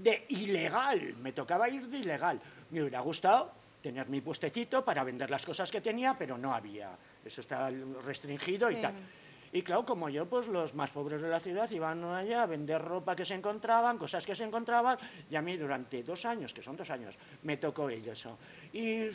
[0.02, 2.40] de ilegal, me tocaba ir de ilegal.
[2.70, 6.90] Me hubiera gustado tener mi puestecito para vender las cosas que tenía, pero no había.
[7.24, 7.70] Eso está
[8.04, 8.94] restringido y tal.
[9.52, 12.80] Y claro, como yo, pues los más pobres de la ciudad iban allá a vender
[12.80, 14.96] ropa que se encontraban, cosas que se encontraban,
[15.28, 18.38] y a mí durante dos años, que son dos años, me tocó ello eso.
[18.72, 19.08] Y,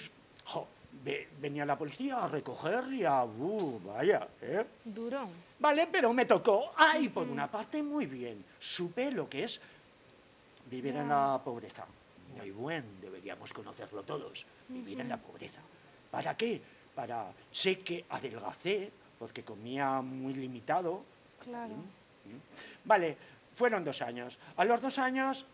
[0.43, 0.67] jo,
[1.05, 4.65] ve- venía la policía a recoger y a, uh, vaya, ¿eh?
[4.83, 5.25] Duro.
[5.57, 6.73] Vale, pero me tocó.
[6.75, 8.43] Ay, por una parte, muy bien.
[8.59, 9.61] Supe lo que es
[10.69, 11.85] vivir en la pobreza.
[12.37, 14.45] Muy buen, deberíamos conocerlo todos.
[14.67, 15.61] Vivir en la pobreza.
[16.11, 16.61] ¿Para qué?
[16.93, 17.31] Para.
[17.51, 21.03] Sé que adelgacé, porque comía muy limitado.
[21.43, 21.75] Claro.
[22.83, 23.17] Vale,
[23.55, 24.37] fueron dos años.
[24.57, 25.45] A los dos años,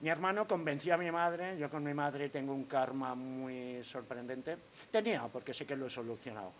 [0.00, 1.56] mi hermano convenció a mi madre.
[1.58, 4.56] Yo con mi madre tengo un karma muy sorprendente.
[4.90, 6.52] Tenía, porque sé que lo he solucionado.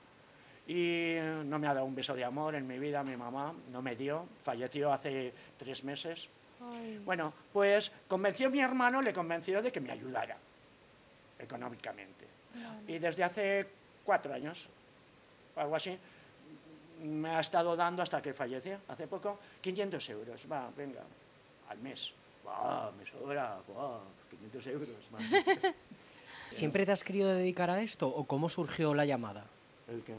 [0.67, 3.83] Y no me ha dado un beso de amor en mi vida, mi mamá no
[3.83, 6.29] me dio, falleció hace tres meses.
[6.73, 6.99] Ay.
[7.05, 10.37] Bueno, pues convenció a mi hermano, le convenció de que me ayudara
[11.39, 12.27] económicamente.
[12.87, 13.67] Y desde hace
[14.05, 14.67] cuatro años,
[15.57, 15.97] algo así,
[17.03, 20.41] me ha estado dando hasta que falleció, hace poco, 500 euros.
[20.51, 21.01] Va, venga,
[21.69, 22.13] al mes.
[22.47, 24.89] Va, me sobra, va, 500 euros.
[25.15, 25.19] va.
[26.51, 29.45] ¿Siempre te has querido dedicar a esto o cómo surgió la llamada?
[29.89, 30.15] ¿El qué?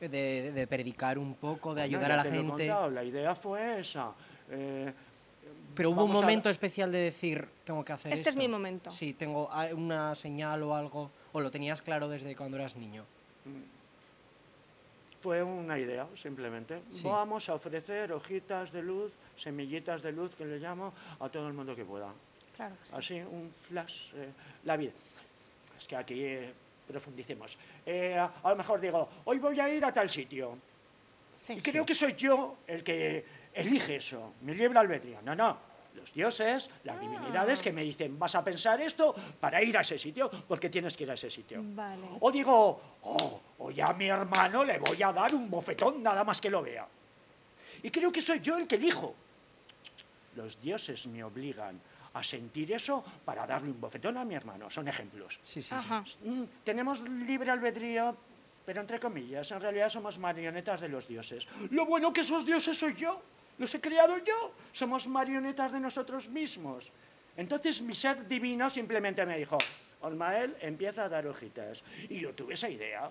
[0.00, 2.46] De, de- de predicar un poco, de Bueno, ayudar a la gente.
[2.68, 4.12] contado, La idea fue esa.
[4.50, 4.92] Eh,
[5.74, 8.38] Pero hubo un vamos a- momento especial de decir, tengo que hacer Este es esto.
[8.40, 8.90] mi momento.
[8.90, 13.04] Sí, tengo una señal o algo, o lo tenías claro desde cuando eras niño.
[15.20, 16.80] Fue una idea, simplemente.
[16.92, 17.02] Sí.
[17.04, 21.54] Vamos a ofrecer hojitas de luz, semillitas de luz, que le llamo, a todo el
[21.54, 22.12] mundo que pueda.
[22.56, 22.94] Claro que sí.
[22.96, 24.28] Así, un flash, eh,
[24.64, 24.92] la vida.
[25.76, 26.52] Es que aquí eh,
[26.86, 27.56] profundicemos.
[27.84, 30.56] Eh, a, a lo mejor digo, hoy voy a ir a tal sitio.
[31.32, 31.54] Sí.
[31.54, 33.24] Y creo que soy yo el que
[33.60, 35.20] elige eso, mi libre albedrío.
[35.22, 35.68] No, no.
[35.94, 36.78] Los dioses, Ah.
[36.84, 40.68] las divinidades que me dicen, vas a pensar esto para ir a ese sitio, porque
[40.70, 41.60] tienes que ir a ese sitio.
[41.62, 42.02] Vale.
[42.20, 46.40] O digo, oh, hoy a mi hermano le voy a dar un bofetón nada más
[46.40, 46.86] que lo vea.
[47.82, 49.14] Y creo que soy yo el que elijo.
[50.36, 51.80] Los dioses me obligan
[52.14, 54.70] a sentir eso para darle un bofetón a mi hermano.
[54.70, 55.38] Son ejemplos.
[55.42, 55.74] Sí, sí, sí.
[55.74, 56.04] Ajá.
[56.24, 58.16] Mm, tenemos libre albedrío,
[58.64, 61.46] pero entre comillas, en realidad somos marionetas de los dioses.
[61.70, 63.20] Lo bueno que esos dioses soy yo,
[63.58, 66.90] los he creado yo, somos marionetas de nosotros mismos.
[67.36, 69.58] Entonces mi ser divino simplemente me dijo,
[70.00, 71.80] Olmael, empieza a dar hojitas.
[72.08, 73.10] Y yo tuve esa idea,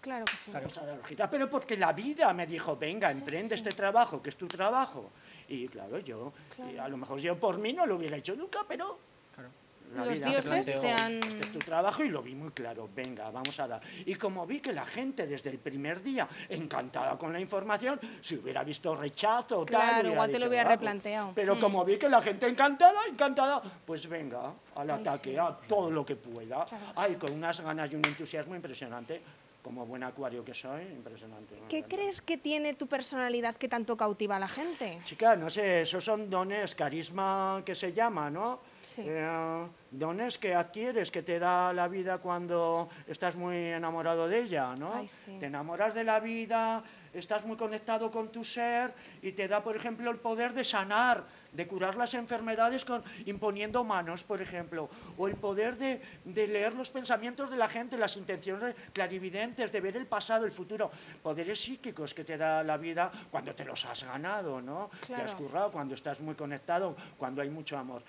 [0.00, 0.50] Claro que sí.
[0.50, 0.68] Claro.
[0.68, 3.54] a dar hojitas, pero porque la vida me dijo, venga, Sí, sí, emprende sí.
[3.54, 5.10] este trabajo, que es tu trabajo.
[5.48, 6.70] Y claro, yo, Claro.
[6.72, 8.98] y a lo mejor yo por mí no lo hubiera hecho nunca, pero
[9.34, 9.48] Claro.
[9.94, 12.88] La Los vida dioses te han- Este es tu trabajo y lo vi muy claro.
[12.94, 13.80] Venga, vamos a dar.
[14.06, 18.36] Y como vi que la gente desde el primer día, encantada con la información, si
[18.36, 19.76] hubiera visto rechazo o tal.
[19.76, 20.78] Claro, hubiera igual te lo hubiera "Ah, pues".
[20.78, 21.32] replanteado.
[21.34, 21.60] Pero Mm.
[21.60, 25.36] como vi que la gente encantada, encantada, pues venga, al Ay, ataque, sí.
[25.36, 26.64] a todo lo que pueda.
[26.64, 29.20] Claro Ay, con unas ganas y un entusiasmo impresionante.
[29.62, 31.54] Como buen acuario que soy, impresionante.
[31.70, 31.96] ¿Qué encanta.
[31.96, 34.98] crees que tiene tu personalidad que tanto cautiva a la gente?
[35.04, 38.60] Chica, no sé, esos son dones, carisma que se llama, ¿no?
[38.84, 39.02] Sí.
[39.06, 44.74] Eh, dones que adquieres, que te da la vida cuando estás muy enamorado de ella,
[44.76, 44.94] ¿no?
[44.94, 45.36] Ay, sí.
[45.40, 46.82] Te enamoras de la vida,
[47.14, 48.92] estás muy conectado con tu ser
[49.22, 53.84] y te da, por ejemplo, el poder de sanar, de curar las enfermedades con, imponiendo
[53.84, 58.16] manos, por ejemplo, o el poder de, de leer los pensamientos de la gente, las
[58.16, 60.90] intenciones clarividentes, de ver el pasado, el futuro,
[61.22, 64.90] poderes psíquicos que te da la vida cuando te los has ganado, ¿no?
[65.06, 68.02] Te has currado, cuando estás muy conectado, cuando hay mucho amor.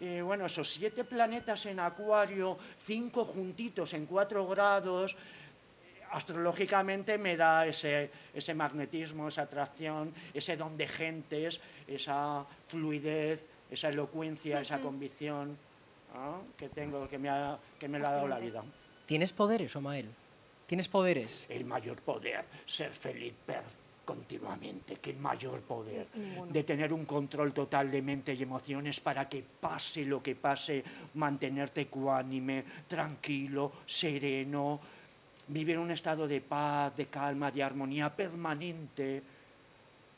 [0.00, 5.16] Y bueno, esos siete planetas en Acuario, cinco juntitos en cuatro grados,
[6.10, 13.88] astrológicamente me da ese, ese magnetismo, esa atracción, ese don de gentes, esa fluidez, esa
[13.88, 15.56] elocuencia, esa convicción
[16.14, 16.42] ¿no?
[16.56, 18.62] que tengo, que me, ha, que me lo ha dado la vida.
[19.06, 20.08] ¿Tienes poderes, Omael?
[20.66, 21.46] ¿Tienes poderes?
[21.48, 23.62] El mayor poder, ser feliz per-
[24.06, 26.52] continuamente, el mayor poder Ninguno.
[26.52, 30.82] de tener un control total de mente y emociones para que pase lo que pase,
[31.14, 34.80] mantenerte ecuánime, tranquilo, sereno,
[35.48, 39.22] vivir un estado de paz, de calma, de armonía permanente,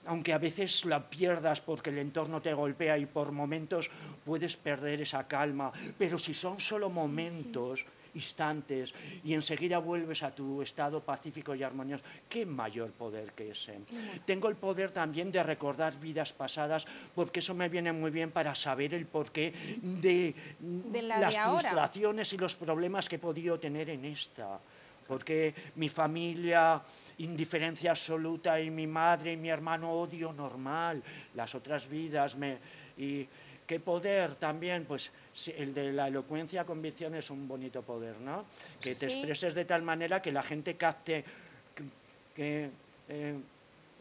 [0.06, 3.90] aunque a veces la pierdas porque el entorno te golpea y por momentos
[4.24, 7.84] puedes perder esa calma, pero si son solo momentos
[8.14, 8.94] instantes
[9.24, 12.04] y enseguida vuelves a tu estado pacífico y armonioso.
[12.28, 13.80] ¿Qué mayor poder que ese?
[14.24, 18.54] Tengo el poder también de recordar vidas pasadas porque eso me viene muy bien para
[18.54, 23.58] saber el porqué de, De la las de frustraciones y los problemas que he podido
[23.58, 24.58] tener en esta.
[25.06, 26.82] Porque mi familia,
[27.18, 31.02] indiferencia absoluta, y mi madre y mi hermano, odio normal,
[31.34, 32.36] las otras vidas.
[32.36, 32.58] Me,
[32.98, 33.26] y
[33.66, 35.10] qué poder también, pues
[35.46, 38.44] el de la elocuencia, convicción es un bonito poder, ¿no?
[38.80, 39.16] Que te Sí.
[39.18, 41.24] expreses de tal manera que la gente capte
[41.74, 41.84] que,
[42.34, 42.70] que,
[43.08, 43.34] eh,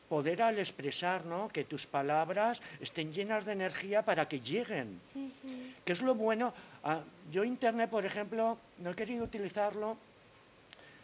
[0.09, 1.49] poder al expresar, ¿no?
[1.49, 4.99] Que tus palabras estén llenas de energía para que lleguen.
[5.83, 6.53] ¿Qué es lo bueno?
[6.83, 9.97] Ah, yo Internet, por ejemplo, no he querido utilizarlo.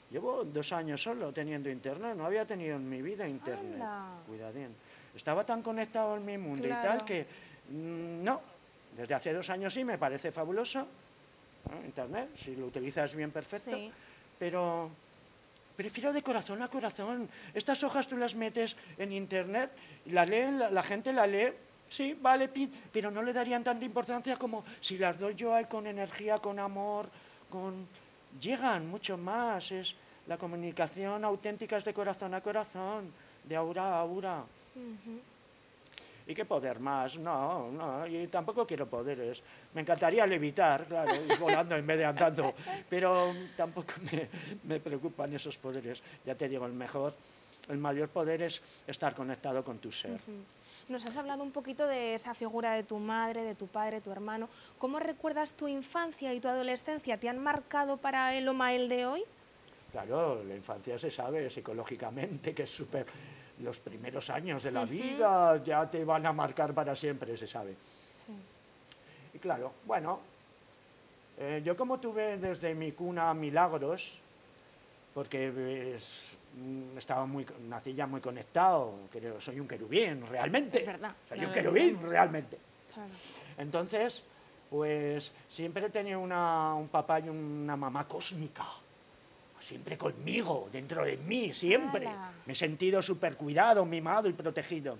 [0.09, 3.73] Llevo dos años solo teniendo Internet, no había tenido en mi vida Internet.
[3.73, 4.21] Anda.
[4.25, 4.69] Cuidadín.
[5.15, 7.25] Estaba tan conectado en mi mundo y tal que
[7.69, 8.52] mm, no.
[8.97, 10.87] Desde hace dos años sí me parece fabuloso.
[11.69, 11.85] ¿no?
[11.85, 13.75] Internet, si lo utilizas bien, perfecto.
[13.75, 13.91] Sí.
[14.37, 14.89] Pero
[15.75, 17.29] prefiero de corazón a corazón.
[17.53, 19.71] Estas hojas tú las metes en internet,
[20.07, 21.53] la leen, la, la gente la lee,
[21.87, 22.49] sí, vale,
[22.91, 26.59] pero no le darían tanta importancia como si las doy yo ahí con energía, con
[26.59, 27.09] amor,
[27.49, 27.87] con...
[28.41, 33.13] Llegan mucho más, es la comunicación auténtica es de corazón a corazón,
[33.43, 34.43] de aura a aura.
[36.25, 37.17] ¿Y qué poder más?
[37.17, 39.41] No, no, y tampoco quiero poderes.
[39.73, 42.53] Me encantaría levitar, claro, ir volando en vez de andando,
[42.89, 44.29] pero tampoco me,
[44.63, 46.01] me preocupan esos poderes.
[46.25, 47.13] Ya te digo, el mejor,
[47.69, 50.19] el mayor poder es estar conectado con tu ser.
[50.89, 54.11] Nos has hablado un poquito de esa figura de tu madre, de tu padre, tu
[54.11, 54.49] hermano.
[54.77, 57.17] ¿Cómo recuerdas tu infancia y tu adolescencia?
[57.17, 59.23] ¿Te han marcado para el Omael de hoy?
[59.91, 63.05] Claro, la infancia se sabe psicológicamente que es súper...
[63.63, 67.75] Los primeros años de la vida ya te van a marcar para siempre, se sabe.
[67.99, 68.33] Sí.
[69.33, 70.19] Y claro, bueno,
[71.37, 74.19] eh, yo como tuve desde mi cuna milagros,
[75.13, 80.79] porque ves, mm, estaba muy, nací ya muy conectado, creo, soy un querubín, realmente.
[80.79, 82.57] Es verdad, Soy un querubín, realmente.
[82.93, 83.09] Claro.
[83.57, 84.21] Entonces,
[84.69, 88.65] pues siempre he tenido una- un papá y una mamá cósmica.
[89.63, 92.05] Siempre conmigo, dentro de mí, siempre.
[92.45, 94.99] Me he sentido súper cuidado, mimado y protegido.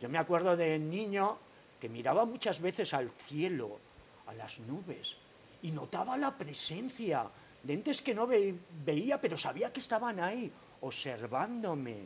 [0.00, 1.38] Yo me acuerdo de niño
[1.80, 3.78] que miraba muchas veces al cielo,
[4.26, 5.14] a las nubes,
[5.62, 7.24] y notaba la presencia
[7.62, 10.50] de entes que no ve- veía, pero sabía que estaban ahí,
[10.80, 11.98] observándome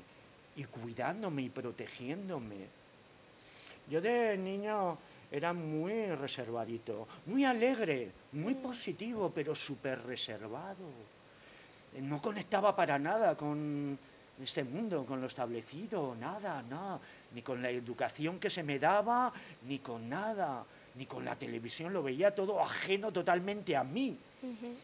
[0.57, 2.67] y cuidándome y protegiéndome.
[3.89, 4.99] Yo de niño
[5.33, 11.16] era muy reservadito, muy alegre, muy positivo, pero súper reservado.
[12.03, 13.99] No conectaba para nada con
[14.43, 17.01] este mundo, con lo establecido, nada, nada,
[17.33, 19.33] ni con la educación que se me daba,
[19.67, 20.65] ni con nada,
[20.97, 24.17] ni con la televisión, lo veía todo ajeno totalmente a mí.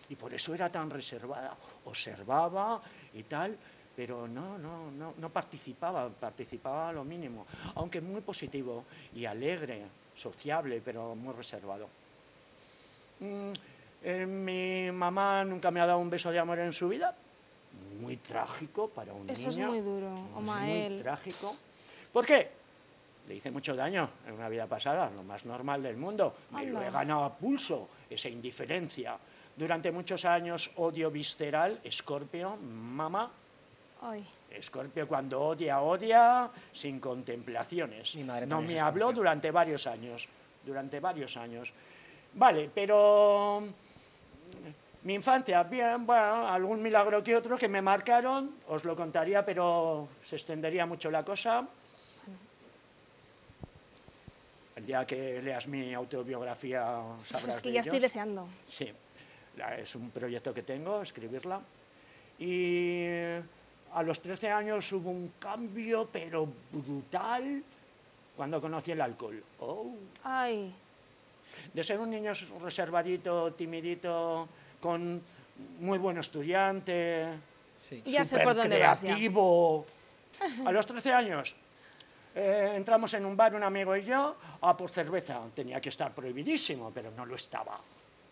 [0.09, 1.57] Y por eso era tan reservada.
[1.85, 2.81] Observaba
[3.15, 3.57] y tal,
[3.95, 7.47] pero no, no, no, no participaba, participaba a lo mínimo.
[7.75, 8.85] Aunque muy positivo
[9.15, 9.83] y alegre,
[10.17, 11.89] sociable, pero muy reservado.
[13.21, 13.53] Mm,
[14.05, 17.15] eh, mi mamá nunca me ha dado un beso de amor en su vida.
[18.01, 19.71] Muy trágico para un Eso es niño.
[19.71, 20.93] muy duro, Es Omael.
[20.95, 21.57] muy trágico.
[22.13, 22.51] ¿Por qué?
[23.29, 26.35] Le hice mucho daño en una vida pasada, lo más normal del mundo.
[26.51, 29.17] Me lo he ganado a pulso, esa indiferencia.
[29.57, 33.31] Durante muchos años, odio visceral, escorpio, mamá.
[34.03, 38.15] Ay, Escorpio cuando odia, odia, sin contemplaciones.
[38.17, 40.27] Mi madre no me habló durante varios años.
[40.67, 41.73] Durante varios años.
[42.35, 43.63] Vale, pero
[45.05, 50.09] mi infancia, bien, bueno, algún milagro que otro que me marcaron, os lo contaría, pero
[50.23, 51.67] se extendería mucho la cosa.
[54.77, 58.49] El día que leas mi autobiografía sabrás es que de ya estoy deseando.
[58.71, 58.91] Sí,
[59.79, 61.61] es un proyecto que tengo, escribirla.
[62.39, 63.05] Y
[63.93, 67.63] a los 13 años hubo un cambio, pero brutal,
[68.37, 69.43] cuando conocí el alcohol.
[69.61, 69.95] Oh,
[70.25, 70.73] Ay,
[71.73, 74.49] de ser un niño reservadito, timidito,
[74.81, 75.23] con
[75.81, 77.27] muy buen estudiante,
[77.79, 78.01] Sí.
[78.07, 79.09] Ya sé por dónde vas ya.
[79.09, 79.85] creativo.
[80.65, 81.53] A los 13 años
[82.35, 85.41] eh, entramos en un bar, un amigo y yo, a por cerveza.
[85.53, 87.81] Tenía que estar prohibidísimo, pero no lo estaba,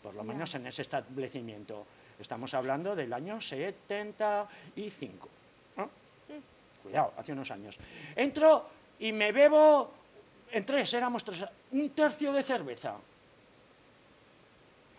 [0.05, 0.29] por lo Ya.
[0.33, 1.85] menos en ese establecimiento.
[2.21, 5.29] Estamos hablando del año 75.
[5.77, 5.85] ¿no?
[5.87, 6.83] Mm.
[6.85, 7.77] Cuidado, hace unos años.
[8.15, 8.67] Entro
[9.01, 9.91] y me bebo,
[10.53, 12.95] en tres, éramos tres, un tercio de cerveza.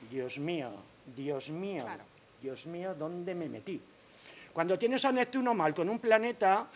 [0.09, 0.69] Dios mío,
[1.15, 2.03] Dios mío, Claro.
[2.41, 3.79] Dios mío, ¿dónde me metí?
[4.53, 6.67] Cuando tienes a Neptuno mal con un planeta,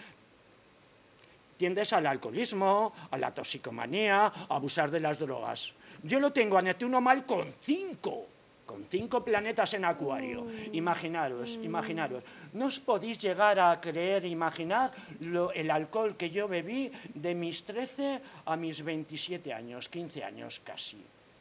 [1.58, 5.74] tiendes al alcoholismo, a la toxicomanía, a abusar de las drogas.
[6.04, 8.28] Yo lo tengo a Neptuno mal con cinco.
[8.66, 10.48] con cinco planetas en acuario.
[10.74, 12.24] Imaginaros, imaginaros.
[12.54, 17.64] No os podéis llegar a creer, imaginar lo- el alcohol que yo bebí de mis
[17.64, 20.98] 13 a mis 27 años, 15 años casi.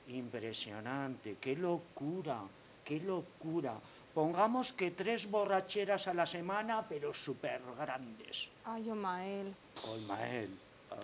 [0.08, 2.40] Impresionante, qué locura,
[2.84, 3.74] qué locura.
[4.12, 8.48] Pongamos que tres borracheras a la semana, pero súper grandes.
[8.64, 9.54] Ay, Omael.
[9.82, 10.50] Colmael.
[10.90, 10.98] au.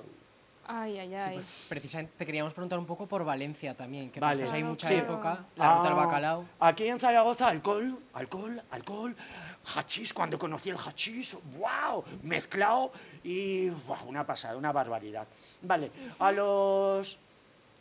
[0.73, 1.35] Ay, ay, Sí, ay.
[1.37, 4.41] pues, precisamente te queríamos preguntar un poco por Valencia también, que Vale.
[4.41, 6.45] pues, hay Claro, mucha época, la ruta del Ah, bacalao.
[6.61, 9.17] Aquí en Zaragoza, alcohol, alcohol, alcohol,
[9.75, 12.93] hachís, cuando conocí el hachís, wow, mezclado
[13.25, 15.27] y wow, una pasada, una barbaridad.
[15.63, 15.91] Vale,
[16.21, 17.19] a los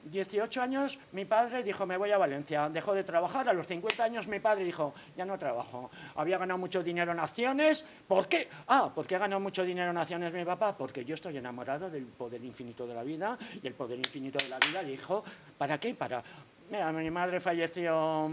[0.06, 4.04] 18 años mi padre dijo, me voy a Valencia, dejó de trabajar, a los 50
[4.04, 8.48] años mi padre dijo, ya no trabajo, había ganado mucho dinero en acciones, ¿por qué?
[8.68, 10.76] Ah, ¿por qué ha ganado mucho dinero en acciones mi papá?
[10.76, 14.50] Porque yo estoy enamorado del poder infinito de la vida y el poder infinito de
[14.50, 15.24] la vida dijo,
[15.58, 15.94] ¿para qué?
[15.94, 16.24] Para...
[16.72, 18.30] Mira, mi madre falleció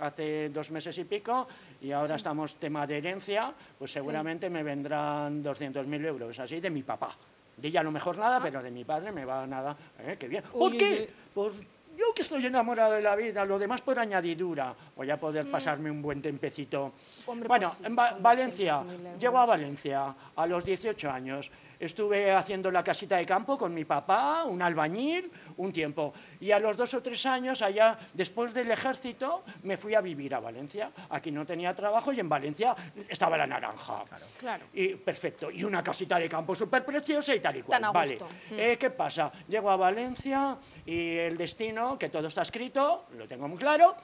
[0.00, 1.46] hace dos meses y pico
[1.80, 3.98] y ahora estamos tema de herencia, pues Sí.
[3.98, 7.16] seguramente me vendrán 200.000 euros, así, de mi papá.
[7.56, 9.76] De ella a lo mejor nada, pero de mi padre me va nada.
[10.00, 10.16] ¿eh?
[10.18, 10.42] Qué bien.
[10.52, 11.08] ¿Por uy, qué?
[11.08, 11.14] uy.
[11.34, 11.52] Por
[11.96, 14.74] yo que estoy enamorado de la vida, lo demás por añadidura.
[14.96, 15.50] Voy a poder Mm.
[15.50, 16.92] pasarme un buen tempecito.
[17.26, 19.20] Hombre, bueno, pues sí, en Va- Valencia, 200.000 euros.
[19.20, 21.50] llego a Valencia a los 18 años.
[21.82, 26.14] Estuve haciendo la casita de campo con mi papá, un albañil, un tiempo.
[26.38, 30.32] Y a los dos o tres años, allá, después del ejército, me fui a vivir
[30.32, 30.92] a Valencia.
[31.10, 32.76] Aquí no tenía trabajo y en Valencia
[33.08, 34.04] estaba la naranja.
[34.38, 34.66] Claro.
[34.72, 35.50] Y perfecto.
[35.50, 37.80] Y una casita de campo súper preciosa y tal y cual.
[37.80, 38.12] Tan a vale.
[38.12, 38.28] gusto.
[38.50, 38.58] Mm.
[38.60, 39.32] Eh, ¿Qué pasa?
[39.48, 40.56] Llego a Valencia
[40.86, 43.96] y el destino, que todo está escrito, lo tengo muy claro,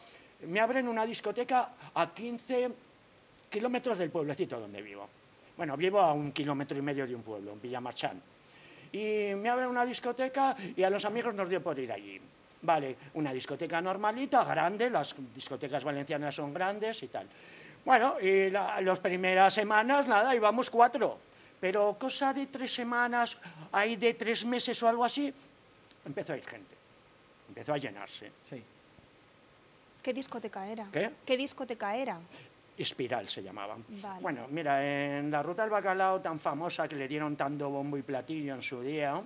[0.48, 2.70] me abren una discoteca a 15
[3.48, 5.08] kilómetros del pueblecito donde vivo.
[5.58, 8.22] Bueno, vivo a un kilómetro y medio de un pueblo, en Villamarchán.
[8.92, 12.20] Y me abren una discoteca y a los amigos nos dio por ir allí.
[12.62, 17.26] Vale, una discoteca normalita, grande, las discotecas valencianas son grandes y tal.
[17.84, 21.18] Bueno, y la- las primeras semanas, nada, íbamos cuatro.
[21.60, 23.36] Pero cosa de tres semanas,
[23.72, 25.32] ahí de tres meses o algo así,
[26.06, 26.76] empezó a ir gente.
[27.48, 28.30] Empezó a llenarse.
[28.38, 28.62] Sí.
[30.02, 30.86] ¿Qué discoteca era?
[30.92, 31.10] ¿Qué?
[31.26, 32.20] ¿Qué discoteca era?
[32.82, 33.84] Espiral se llamaban.
[33.88, 34.20] Vale.
[34.22, 34.82] Bueno, mira,
[35.18, 38.62] en la ruta del bacalao tan famosa que le dieron tanto bombo y platillo en
[38.62, 39.20] su día,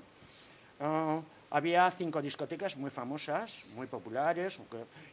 [1.50, 4.58] había cinco discotecas muy famosas, muy populares,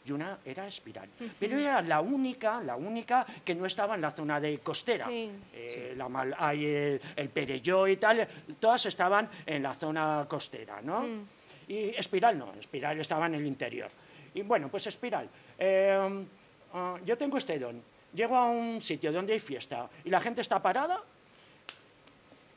[0.06, 1.10] y una era Espiral.
[1.38, 5.06] Pero era la única, la única que no estaba en la zona de costera.
[5.06, 5.30] Sí.
[5.54, 8.26] Eh, la Mal- hay el, el Perelló y tal,
[8.60, 11.02] todas estaban en la zona costera, ¿no?
[11.02, 11.26] Mm.
[11.68, 13.92] Y Espiral no, Espiral estaba en el interior.
[14.34, 15.30] Y bueno, pues Espiral.
[15.58, 16.26] eh,
[16.74, 17.82] ah, yo tengo este don.
[18.14, 21.02] Llego a un sitio donde hay fiesta y la gente está parada,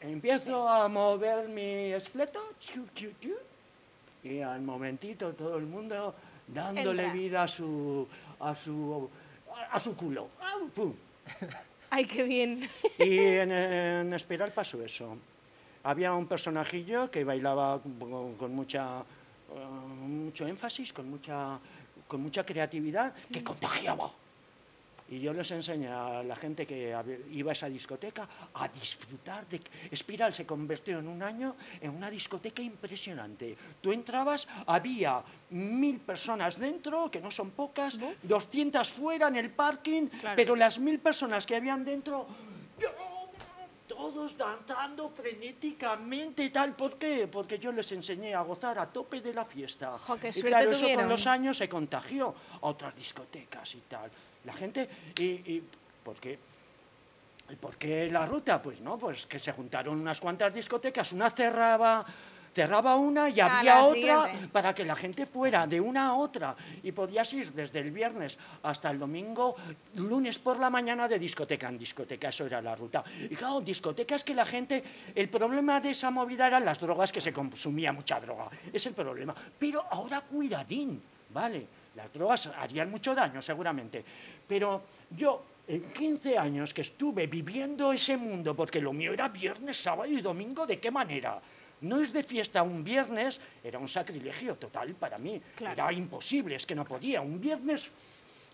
[0.01, 2.41] empiezo a mover mi esqueleto,
[4.23, 6.15] y al momentito todo el mundo
[6.47, 7.13] dándole Entra.
[7.13, 8.07] vida a su,
[8.41, 9.11] a su,
[9.71, 10.29] a su culo.
[11.91, 12.69] Ay, qué bien.
[12.99, 15.17] Y en, en Espiral pasó eso.
[15.85, 19.67] Había un personajillo que bailaba con, con mucha, eh,
[20.07, 21.59] mucho énfasis, con mucha,
[22.09, 24.11] con mucha creatividad, que contagiaba.
[25.09, 26.97] Y yo les enseñé a la gente que
[27.33, 29.61] iba a esa discoteca a disfrutar de...
[29.91, 33.57] Espiral se convirtió en un año en una discoteca impresionante.
[33.81, 40.07] Tú entrabas, había mil personas dentro, que no son pocas, 200 fuera en el parking,
[40.07, 40.37] Claro.
[40.37, 42.27] pero las mil personas que habían dentro
[43.87, 46.75] todos danzando frenéticamente y tal.
[46.75, 47.29] ¿Por qué?
[47.31, 49.99] Porque yo les enseñé a gozar a tope de la fiesta.
[49.99, 51.03] Jo, y claro, eso tuvieron.
[51.05, 54.11] con los años se contagió a otras discotecas y tal.
[54.45, 54.89] La gente,
[55.19, 55.63] y, y
[56.05, 56.39] ¿por qué?
[57.51, 58.61] ¿Y por qué la ruta?
[58.63, 62.05] Pues no, pues que se juntaron unas cuantas discotecas, una cerraba,
[62.55, 64.49] cerraba una y había otra siguiente.
[64.49, 68.39] para que la gente fuera de una a otra y podías ir desde el viernes
[68.63, 69.57] hasta el domingo,
[69.97, 73.05] lunes por la mañana de discoteca en discoteca, eso era la ruta.
[73.29, 74.83] Y claro, discotecas que la gente,
[75.15, 78.95] el problema de esa movida eran las drogas, que se consumía mucha droga, es el
[78.95, 79.35] problema.
[79.59, 81.67] Pero ahora cuidadín, ¿vale?
[81.95, 84.05] Las drogas harían mucho daño seguramente,
[84.49, 89.77] pero yo en 15 años que estuve viviendo ese mundo, porque lo mío era viernes,
[89.77, 91.41] sábado y domingo, ¿de qué manera?
[91.83, 95.41] No es de fiesta un viernes, era un sacrilegio total para mí.
[95.57, 95.75] Claro.
[95.75, 97.21] Era imposible, es que no podía.
[97.21, 97.91] Un viernes,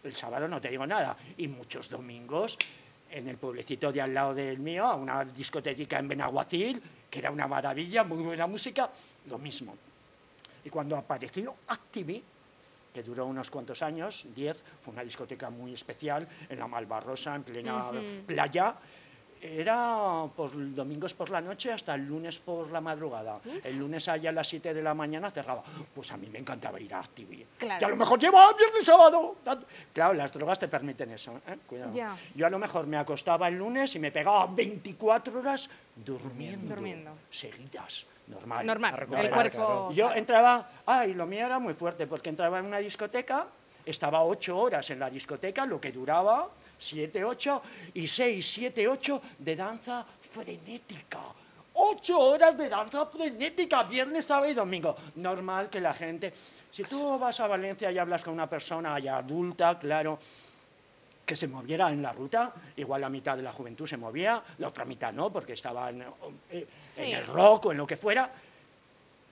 [0.03, 1.16] el sábado no te digo nada.
[1.36, 2.57] Y muchos domingos,
[3.11, 7.30] en el pueblecito de al lado del mío, a una discoteca en Benaguacil, que era
[7.30, 8.91] una maravilla, muy buena música,
[9.28, 9.76] lo mismo.
[10.64, 12.22] Y cuando apareció Activi,
[12.93, 17.43] que duró unos cuantos años, 10, fue una discoteca muy especial en la Malvarrosa, en
[17.45, 17.91] plena
[18.26, 18.74] playa,
[19.41, 23.41] Era por domingos por la noche hasta el lunes por la madrugada.
[23.62, 25.62] El lunes allá a las 7 de la mañana cerraba.
[25.95, 27.47] Pues a mí me encantaba ir a Activi.
[27.57, 27.78] Claro.
[27.78, 29.36] Que a lo mejor llevaba viernes y sábado.
[29.93, 31.41] Claro, las drogas te permiten eso.
[31.47, 31.57] ¿eh?
[31.68, 31.95] Cuidado.
[31.95, 32.16] Ya.
[32.34, 36.74] Yo a lo mejor me acostaba el lunes y me pegaba 24 horas durmiendo.
[36.74, 37.12] Durmiendo.
[37.30, 38.07] Seguidas.
[38.28, 38.66] Normal.
[38.66, 39.92] Normal, A el recuperar, cuerpo...
[39.92, 43.46] Yo entraba, ah, y lo mío era muy fuerte, porque entraba en una discoteca,
[43.84, 46.48] estaba ocho horas en la discoteca, lo que duraba,
[46.78, 47.62] siete, ocho,
[47.94, 51.20] y seis, siete, ocho de danza frenética.
[51.80, 54.96] Ocho horas de danza frenética, viernes, sábado y domingo.
[55.16, 56.32] Normal que la gente,
[56.70, 60.18] si tú vas a Valencia y hablas con una persona ya adulta, claro,
[61.28, 64.68] que se moviera en la ruta, igual la mitad de la juventud se movía, la
[64.68, 66.02] otra mitad no, porque estaba en,
[66.50, 67.02] eh, Sí.
[67.02, 68.32] en el rock o en lo que fuera.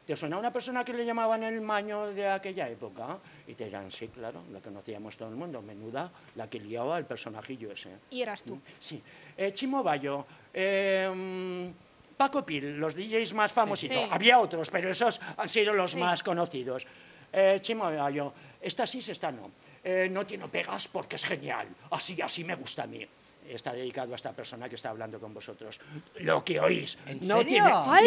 [0.06, 3.16] ¿Te suena una persona que le llamaban el maño de aquella época?
[3.48, 7.06] Y te dirán, sí, claro, lo conocíamos todo el mundo, menuda la que liaba el
[7.06, 7.88] personajillo ese.
[8.10, 8.60] Y eras tú.
[8.78, 9.02] Sí.
[9.34, 13.96] Eh, Chimo Bayo, eh, mm, Paco Pil, los DJs más famositos.
[13.96, 14.08] Sí.
[14.10, 15.96] Había otros, pero esos han sido los Sí.
[15.98, 16.86] más conocidos.
[17.32, 19.50] Eh, Chimo Bayo, esta sí, esta no.
[19.88, 21.68] Eh, no tiene pegas porque es genial.
[21.92, 23.06] Así, así me gusta a mí.
[23.48, 25.78] Está dedicado a esta persona que está hablando con vosotros.
[26.16, 26.98] Lo que oís.
[27.06, 27.44] ¿En no serio?
[27.44, 27.68] Tiene...
[27.70, 28.00] ¡Hala!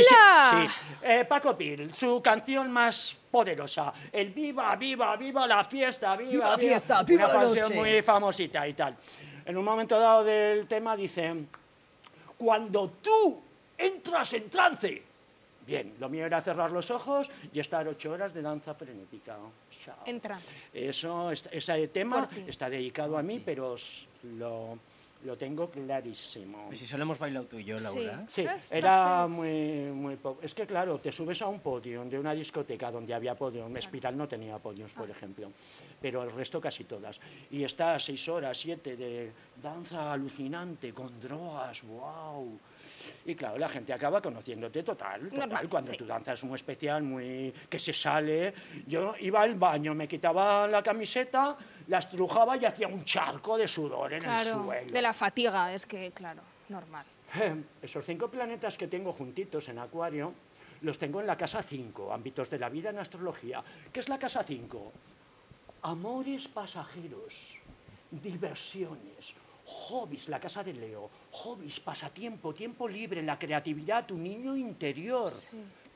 [0.52, 0.96] sí, sí.
[1.02, 6.50] Eh, Paco Pil, su canción más poderosa, el Viva, Viva, Viva la fiesta, Viva, ¡Viva
[6.50, 7.76] la fiesta, viva Una la canción noche!
[7.76, 8.98] muy famosita y tal.
[9.46, 11.34] En un momento dado del tema dice,
[12.38, 13.42] cuando tú
[13.78, 15.04] entras en trance.
[15.70, 19.38] Bien, lo mío era cerrar los ojos y estar ocho horas de danza frenética.
[19.70, 19.98] Chao.
[20.06, 20.40] Entra.
[20.74, 23.76] Eso, es- ese tema está dedicado a mí, pero
[24.40, 24.80] lo,
[25.26, 26.66] lo tengo clarísimo.
[26.68, 28.26] Pues si solo hemos bailado tú y yo, Laura.
[28.28, 29.32] Sí, Ah, está era sí.
[29.32, 30.42] muy, muy poco.
[30.42, 33.78] Es que, claro, te subes a un podium de una discoteca donde había podium.
[33.78, 35.00] Espiral no tenía podiums, Ah.
[35.02, 35.52] por ejemplo,
[36.02, 37.20] pero el resto casi todas.
[37.52, 42.60] Y está seis horas, siete de danza alucinante, con drogas, wow.
[43.26, 45.40] Y claro, la gente acaba conociéndote total, total.
[45.40, 45.98] Normal, cuando sí.
[45.98, 48.54] tu danza es muy especial, muy que se sale.
[48.88, 51.58] Yo iba al baño, me quitaba la camiseta,
[51.88, 54.64] la estrujaba y hacía un charco de sudor en el Claro.
[54.64, 54.92] suelo.
[54.92, 57.06] De la fatiga, es que, claro, normal.
[57.82, 60.34] Esos cinco planetas que tengo juntitos en Acuario,
[60.82, 63.62] los tengo en la casa 5, ámbitos de la vida en astrología.
[63.92, 64.92] ¿Qué es la casa 5?
[65.84, 67.56] Amores pasajeros,
[68.12, 69.34] diversiones,
[69.70, 75.32] hobbies, la casa de Leo, hobbies, pasatiempo, tiempo libre, la creatividad, tu niño interior,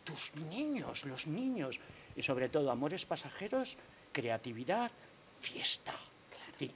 [0.03, 1.79] tus niños, los niños,
[2.15, 3.75] y sobre todo amores pasajeros,
[4.11, 4.91] creatividad,
[5.39, 5.93] fiesta.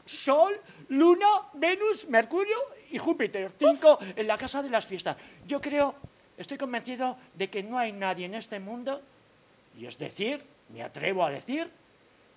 [0.06, 2.58] Sol, Luna, Venus, Mercurio
[2.92, 3.52] y Júpiter.
[3.58, 5.16] Cinco en la casa de las fiestas.
[5.48, 5.96] Yo creo,
[6.38, 9.02] estoy convencido de que no hay nadie en este mundo,
[9.78, 10.44] y es decir,
[10.74, 11.70] me atrevo a decir,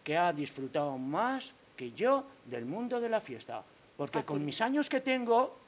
[0.04, 3.64] que ha disfrutado más que yo del mundo de la fiesta.
[4.00, 5.58] Porque con mis años que tengo,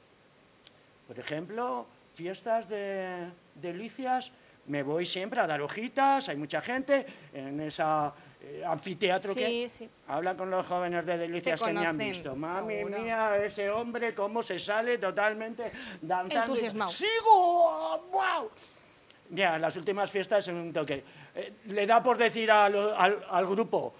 [1.07, 4.31] por ejemplo, fiestas de delicias,
[4.65, 8.11] me voy siempre a dar hojitas, hay mucha gente en esa
[8.41, 9.89] eh, anfiteatro que Sí, sí.
[10.07, 12.35] hablan con los jóvenes de delicias que me han conocen, visto.
[12.35, 12.99] Mami seguro.
[13.03, 15.71] mía, ese hombre cómo se sale totalmente
[16.01, 16.53] danzando.
[16.53, 16.89] Entusiasmado.
[16.89, 18.03] ¡Sigo!
[18.11, 18.49] ¡Wow!
[19.29, 21.03] En las últimas fiestas en un toque.
[21.35, 23.93] eh, le da por decir a lo- al, al grupo,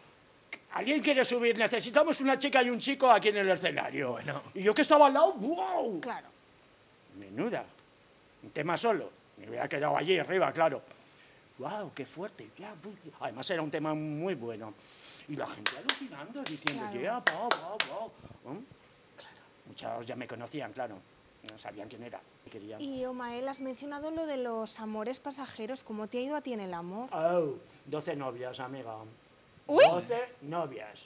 [0.73, 1.57] ¿alguien quiere subir?
[1.57, 4.17] Necesitamos una chica y un chico aquí en el escenario.
[4.53, 5.99] Y yo que estaba al lado, ¡wow!
[6.01, 6.27] Claro.
[7.17, 7.65] Menuda.
[8.43, 9.09] Un tema solo.
[9.37, 10.81] Me hubiera quedado allí arriba, claro.
[11.57, 11.91] ¡Wow!
[11.93, 12.49] ¡Qué fuerte!
[12.57, 12.73] ya,
[13.19, 14.73] Además era un tema muy bueno.
[15.27, 17.01] Y la gente alucinando, diciendo, Claro.
[17.01, 18.11] ¡ya, wow, wow,
[18.43, 18.53] wow!
[18.53, 18.65] ¿Mm?
[19.67, 20.97] Muchos ya me conocían, claro.
[21.51, 22.19] No sabían quién era.
[22.51, 22.81] Querían.
[22.81, 25.83] Y Omael, has mencionado lo de los amores pasajeros.
[25.83, 27.09] ¿Cómo te ha ido a ti en el amor?
[27.11, 27.55] Oh,
[27.85, 28.95] 12 novias, amiga.
[29.67, 29.83] ¡Uy!
[29.89, 30.99] 12 novias.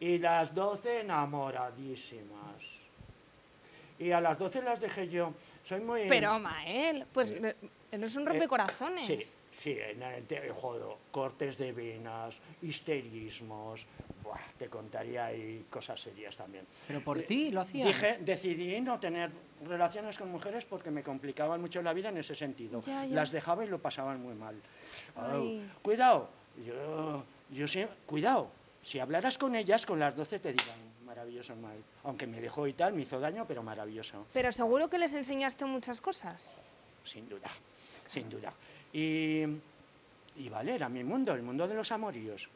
[0.00, 2.62] Y las 12 enamoradísimas.
[3.98, 5.32] Y a las 12 las dejé yo.
[5.64, 6.06] Soy muy...
[6.08, 7.54] Pero Omael, pues eh,
[7.92, 9.06] eres un rompecorazones.
[9.06, 9.20] Sí,
[9.56, 13.86] sí, en el te- jodo, cortes de venas, histerismos.
[14.24, 16.66] Buah, te contaría ahí cosas serias también.
[16.88, 17.86] Pero por ti lo hacía.
[17.86, 19.30] Dije, decidí no tener
[19.64, 22.82] relaciones con mujeres porque me complicaban mucho la vida en ese sentido.
[22.86, 23.14] Ya, ya.
[23.14, 24.56] Las dejaba y lo pasaban muy mal.
[25.82, 26.28] Cuidado,
[26.66, 27.22] yo,
[27.54, 28.50] yo sé, cuidado.
[28.82, 30.76] Si hablaras con ellas, con las 12 te dirán,
[31.06, 31.76] maravilloso, mal.
[32.04, 34.26] Aunque me dejó y tal, me hizo daño, pero maravilloso.
[34.32, 36.60] Pero seguro que les enseñaste muchas cosas.
[37.04, 37.50] Sin duda,
[38.08, 38.52] sin duda.
[38.92, 39.42] Y,
[40.36, 42.48] y vale, era mi mundo, el mundo de los amoríos.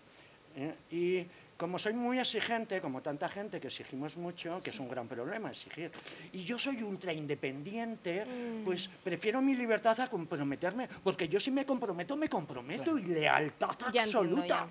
[0.57, 0.75] ¿eh?
[0.91, 1.27] Y
[1.57, 5.51] como soy muy exigente, como tanta gente que exigimos mucho, que es un gran problema
[5.51, 5.91] exigir,
[6.33, 8.65] y yo soy ultra independiente, Mm.
[8.65, 13.71] pues prefiero mi libertad a comprometerme, porque yo si me comprometo, me comprometo y lealtad
[13.93, 14.69] Ya absoluta.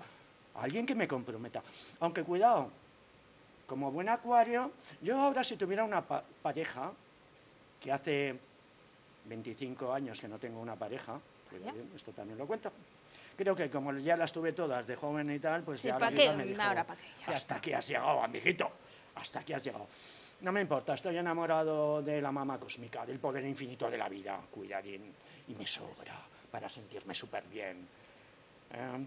[0.60, 1.62] Alguien que me comprometa.
[2.00, 2.70] Aunque cuidado,
[3.66, 6.92] como buen acuario, yo ahora si tuviera una pa- pareja,
[7.80, 8.38] que hace
[9.26, 11.18] 25 años que no tengo una pareja,
[11.50, 12.72] cuidadín, esto también lo cuento.
[13.36, 16.10] Creo que como ya las tuve todas de joven y tal, pues Sí, ya ¿pa'
[16.10, 16.32] la qué?
[16.32, 17.02] me dijo, Ahora, ¿pa' qué?
[17.26, 18.70] Ya hasta aquí has llegado, amiguito,
[19.14, 19.86] hasta aquí has llegado.
[20.40, 24.40] No me importa, estoy enamorado de la mama cósmica, del poder infinito de la vida,
[24.50, 25.12] cuidadín,
[25.48, 27.86] y me sobra para sentirme súper bien.
[28.72, 29.06] Eh,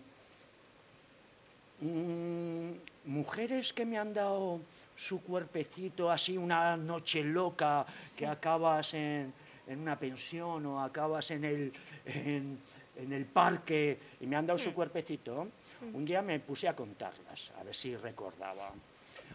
[3.06, 4.60] mujeres que me han dado
[4.96, 7.86] su cuerpecito así una noche loca,
[8.18, 9.34] que acabas en,
[9.68, 11.74] en una pensión o acabas en el,
[12.06, 12.60] en,
[12.96, 14.64] en el parque y me han dado Mm.
[14.64, 15.48] su cuerpecito,
[15.94, 18.72] un día me puse a contarlas, a ver si recordaba.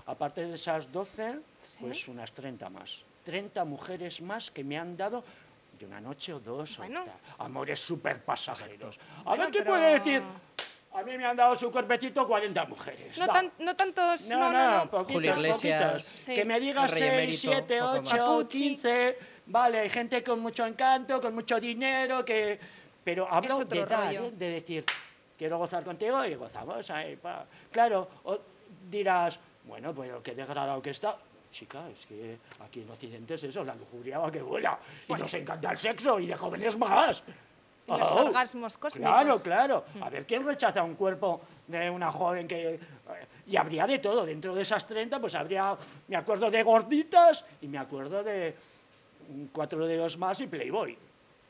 [0.06, 1.78] Aparte de esas 12, Sí.
[1.80, 3.00] pues unas 30 más.
[3.24, 5.24] 30 mujeres más que me han dado
[5.76, 6.78] de una noche o dos.
[6.78, 7.04] o Bueno.
[7.04, 7.14] tal.
[7.38, 8.96] Amores súper pasajeros.
[9.24, 10.22] A Bueno, ver qué pero- puede decir.
[10.96, 13.18] A mí me han dado su cuerpecito 40 mujeres.
[13.18, 14.28] No, tan- no tantos.
[14.28, 14.90] No, No, no, no.
[14.90, 16.04] poquitos, Julio Iglesias.
[16.04, 16.34] Sí.
[16.34, 18.18] Que me digas Rey 6, emérito, 7, poco 8, más.
[18.18, 18.58] Papuchi.
[18.60, 19.18] 15.
[19.46, 22.58] Vale, hay gente con mucho encanto, con mucho dinero, que...
[23.04, 24.12] Pero hablo de dar.
[24.14, 24.30] ¿eh?
[24.32, 24.84] de decir,
[25.38, 26.90] quiero gozar contigo y gozamos.
[26.90, 27.44] ahí, pa.
[27.70, 28.38] Claro, o
[28.90, 31.16] dirás, bueno, pero qué degradado que está.
[31.52, 34.78] Chica, es que aquí en Occidente es eso, la lujuria va que vuela.
[35.08, 37.22] Y nos encanta el sexo y de jóvenes más.
[37.86, 39.10] Y los Oh, orgasmos cósmicos.
[39.12, 39.84] Claro, claro.
[40.00, 42.74] A ver, ¿quién rechaza un cuerpo de una joven que...
[42.74, 42.80] eh,
[43.46, 44.26] Y habría de todo.
[44.26, 45.76] Dentro de esas 30, pues habría...
[46.08, 48.54] Me acuerdo de gorditas y me acuerdo de
[49.28, 50.98] mm, cuatro dedos más y Playboy.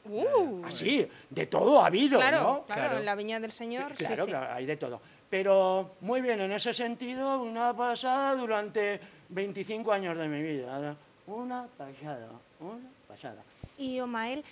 [0.09, 2.63] Uh, Así, de todo ha habido, claro, ¿no?
[2.65, 2.99] claro, Claro.
[2.99, 3.91] en la viña del Señor.
[3.97, 4.31] sí, Claro, sí.
[4.31, 5.01] claro, hay de todo.
[5.29, 10.95] Pero muy bien, en ese sentido, una pasada durante 25 años de mi vida.
[11.27, 12.29] Una pasada,
[12.61, 13.43] una pasada.
[13.79, 14.43] Y Omael, mm,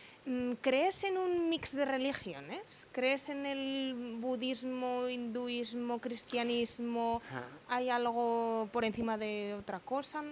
[0.60, 2.86] ¿crees en un mix de religiones?
[2.92, 7.22] ¿Crees en el budismo, hinduismo, cristianismo?
[7.68, 10.22] ¿Hay algo por encima de otra cosa?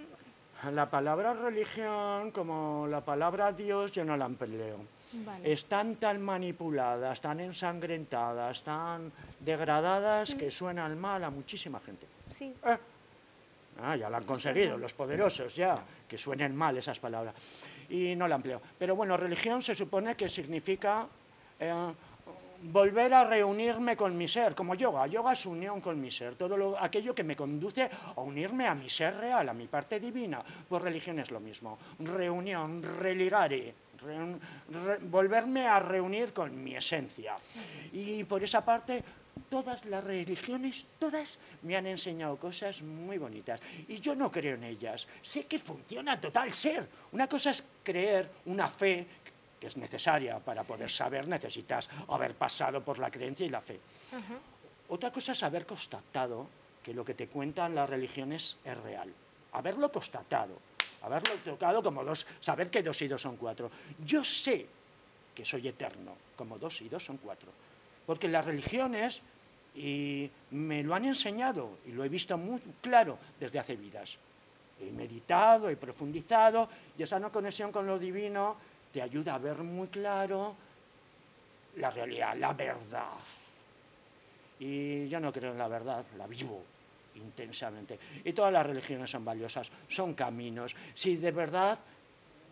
[0.71, 4.77] La palabra religión, como la palabra Dios, yo no la empleo.
[5.25, 5.51] Vale.
[5.51, 12.07] Están tan manipuladas, tan ensangrentadas, tan degradadas que suenan mal a muchísima gente.
[12.29, 12.53] Sí.
[12.65, 12.77] Eh,
[13.81, 15.75] Ah, ya lo han conseguido, los poderosos ya,
[16.07, 17.33] que suenen mal esas palabras.
[17.89, 18.61] Y no la empleo.
[18.77, 21.05] Pero bueno, religión se supone que significa
[21.59, 21.93] eh,
[22.63, 25.05] volver a reunirme con mi ser, como yoga.
[25.07, 27.83] Yoga es unión con mi ser, todo lo, aquello que me conduce
[28.15, 30.41] a unirme a mi ser real, a mi parte divina.
[30.67, 31.77] Pues religión es lo mismo.
[31.99, 33.73] Reunión, religare.
[34.03, 37.35] re- volverme a reunir con mi esencia.
[37.93, 39.01] Y por esa parte,
[39.49, 43.59] todas las religiones, todas me han enseñado cosas muy bonitas.
[43.87, 45.07] Y yo no creo en ellas.
[45.21, 46.87] Sé que funcionan total ser.
[47.11, 49.05] Una cosa es creer una fe
[49.59, 53.79] que es necesaria para poder saber, necesitas haber pasado por la creencia y la fe.
[54.89, 56.47] Otra cosa es haber constatado
[56.83, 59.13] que lo que te cuentan las religiones es real.
[59.53, 60.59] Haberlo constatado,
[61.01, 63.71] haberlo tocado como dos, saber que dos y dos son cuatro.
[64.03, 64.67] Yo sé
[65.33, 67.49] que soy eterno, como dos y dos son cuatro.
[68.05, 69.21] Porque las religiones,
[69.75, 74.17] y me lo han enseñado, y lo he visto muy claro desde hace vidas.
[74.81, 78.57] He meditado, he profundizado, y esa no conexión con lo divino
[78.91, 80.55] te ayuda a ver muy claro
[81.77, 83.07] la realidad, la verdad.
[84.59, 86.61] Y yo no creo en la verdad, la vivo
[87.15, 87.97] intensamente.
[88.23, 90.75] Y todas las religiones son valiosas, son caminos.
[90.93, 91.77] Si de verdad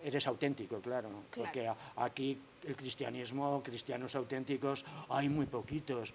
[0.03, 1.23] eres auténtico, claro, Claro.
[1.35, 6.13] porque aquí el cristianismo, cristianos auténticos, hay muy poquitos.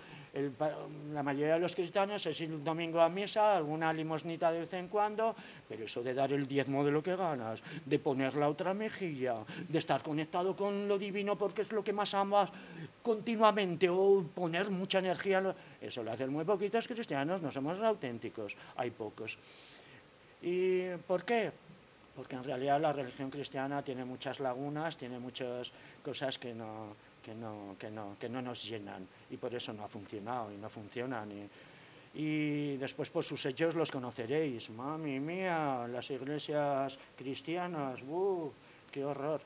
[1.13, 4.89] La mayoría de los cristianos es ir domingo a misa, alguna limosnita de vez en
[4.89, 5.35] cuando,
[5.69, 9.37] pero eso de dar el diezmo de lo que ganas, de poner la otra mejilla,
[9.69, 12.51] de estar conectado con lo divino porque es lo que más amas
[13.03, 18.91] continuamente o poner mucha energía, eso lo hacen muy poquitos cristianos, no somos auténticos, hay
[18.91, 19.39] pocos.
[20.43, 21.51] ¿Y por qué?
[22.17, 25.71] Porque en realidad la religión cristiana tiene muchas lagunas, tiene muchas
[26.03, 29.85] cosas que no, que no, que no, que no nos llenan y por eso no
[29.85, 31.31] ha funcionado y no funcionan.
[31.31, 31.49] Y,
[32.15, 34.71] y después por sus hechos los conoceréis.
[34.71, 38.51] Mami mía, las iglesias cristianas, ¡buh!
[38.91, 39.43] ¡Qué horror!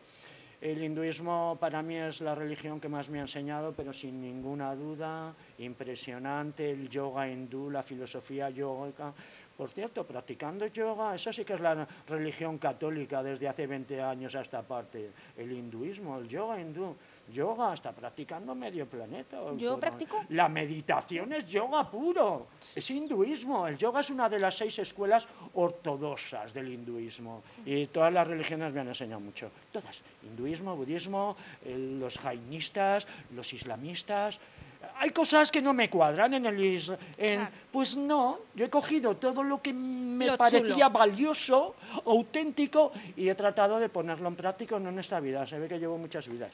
[0.60, 4.76] El hinduismo para mí es la religión que más me ha enseñado, pero sin ninguna
[4.76, 9.14] duda, impresionante, el yoga hindú, la filosofía yoga.
[9.60, 14.34] Por cierto, practicando yoga, esa sí que es la religión católica desde hace 20 años
[14.34, 16.96] a esta parte, el hinduismo, el yoga hindú.
[17.30, 19.36] Yoga está practicando medio planeta.
[19.58, 20.24] ¿Yo practico?
[20.30, 23.68] La meditación es yoga puro, es hinduismo.
[23.68, 28.72] El yoga es una de las seis escuelas ortodoxas del hinduismo y todas las religiones
[28.72, 29.50] me han enseñado mucho.
[29.70, 31.36] Todas, hinduismo, budismo,
[31.66, 33.06] el- los jainistas,
[33.36, 34.38] los islamistas,
[34.98, 36.62] hay cosas que no me cuadran en el
[37.18, 37.50] en- Claro.
[37.72, 40.90] Pues no, yo he cogido todo lo que me Lo parecía chulo.
[40.90, 41.76] valioso,
[42.06, 45.46] auténtico, y he tratado de ponerlo en práctica no en esta vida.
[45.46, 46.52] Se ve que llevo muchas vidas.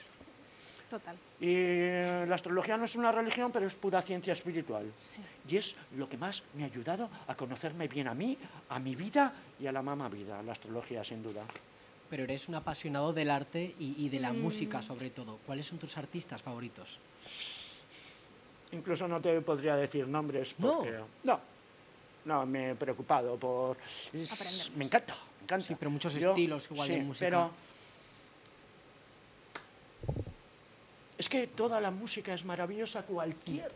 [0.91, 1.17] Total.
[1.41, 4.87] Y eh, la astrología no es una religión, pero es pura ciencia espiritual.
[5.01, 5.21] Sí.
[5.49, 8.95] Y es lo que más me ha ayudado a conocerme bien a mí, a mi
[8.95, 11.43] vida y a la mamá vida, la astrología, sin duda.
[12.09, 14.39] Pero eres un apasionado del arte y, y de la Mm.
[14.41, 15.41] música, sobre todo.
[15.45, 17.01] ¿Cuáles son tus artistas favoritos?
[18.73, 20.79] Incluso no te podría decir nombres No.
[20.79, 20.99] porque...
[21.25, 21.41] No.
[22.25, 23.77] No, me he preocupado por...
[24.13, 25.65] es- me encanta, me encanta.
[25.67, 27.27] Sí, pero muchos Yo- estilos igual de sí, música.
[27.27, 27.51] pero...
[31.19, 33.71] Es que toda la música es maravillosa, cualquier,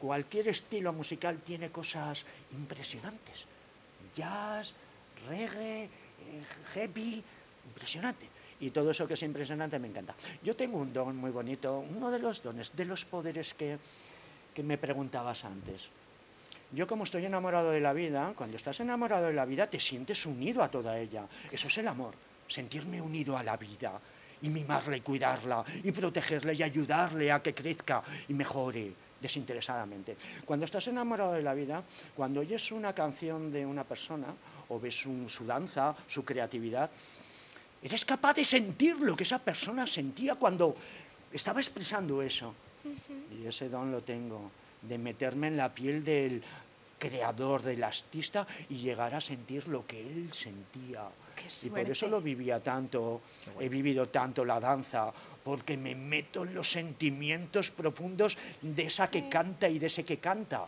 [0.00, 3.44] cualquier estilo musical tiene cosas impresionantes.
[4.16, 4.72] Jazz,
[5.28, 5.88] reggae, eh,
[6.74, 7.22] heavy,
[7.66, 8.26] impresionante.
[8.60, 10.14] Y todo eso que es impresionante me encanta.
[10.42, 13.78] Yo tengo un don muy bonito, uno de los dones, de los poderes que,
[14.54, 15.88] que me preguntabas antes.
[16.72, 20.24] Yo como estoy enamorado de la vida, cuando estás enamorado de la vida te sientes
[20.26, 21.24] unido a toda ella.
[21.50, 22.14] Eso es el amor,
[22.46, 23.98] sentirme unido a la vida
[24.42, 30.16] y mimarla y cuidarla y protegerla y ayudarle a que crezca y mejore desinteresadamente.
[30.44, 31.82] Cuando estás enamorado de la vida,
[32.16, 34.28] cuando oyes una canción de una persona
[34.68, 36.90] o ves su danza, su creatividad,
[37.82, 40.76] eres capaz de sentir lo que esa persona sentía cuando
[41.32, 42.54] estaba expresando eso.
[43.30, 44.50] Y ese don lo tengo,
[44.82, 46.42] de meterme en la piel del
[46.98, 51.08] creador, del artista y llegar a sentir lo que él sentía.
[51.62, 53.22] Y por eso lo vivía tanto,
[53.58, 55.12] he vivido tanto la danza,
[55.42, 60.18] porque me meto en los sentimientos profundos de esa que canta y de ese que
[60.18, 60.66] canta.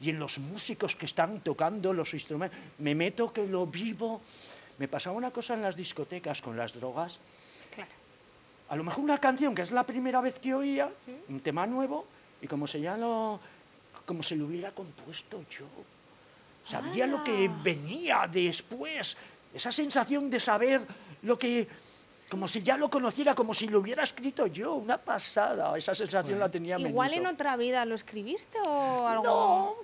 [0.00, 4.22] Y en los músicos que están tocando los instrumentos, me meto que lo vivo.
[4.78, 7.18] Me pasaba una cosa en las discotecas con las drogas,
[7.74, 7.90] Claro.
[8.68, 10.90] a lo mejor una canción que es la primera vez que oía,
[11.28, 12.06] un tema nuevo,
[12.40, 13.38] y como si ya lo,
[14.06, 15.66] como si lo hubiera compuesto yo.
[16.64, 17.60] Sabía lo que Ah.
[17.62, 19.16] venía después,
[19.54, 20.80] esa sensación de saber
[21.22, 21.68] lo que,
[22.30, 26.38] como si ya lo conociera, como si lo hubiera escrito yo, una pasada, esa sensación
[26.38, 29.22] la tenía Igual en otra vida lo escribiste o algo.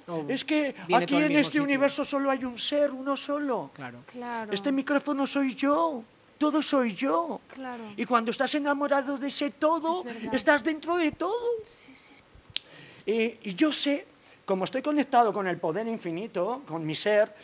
[0.06, 1.62] No, No, es que viene aquí en este sitio.
[1.64, 3.70] universo solo hay un ser, uno solo.
[3.74, 3.98] Claro.
[4.06, 4.52] Claro.
[4.52, 6.02] Este micrófono soy yo,
[6.38, 7.40] todo soy yo.
[7.52, 7.92] Claro.
[7.96, 11.34] Y cuando estás enamorado de ese todo, Es estás dentro de todo.
[11.66, 13.12] Sí, sí, sí.
[13.44, 14.06] Y, y yo sé,
[14.46, 17.34] como estoy conectado con el poder infinito, con mi ser,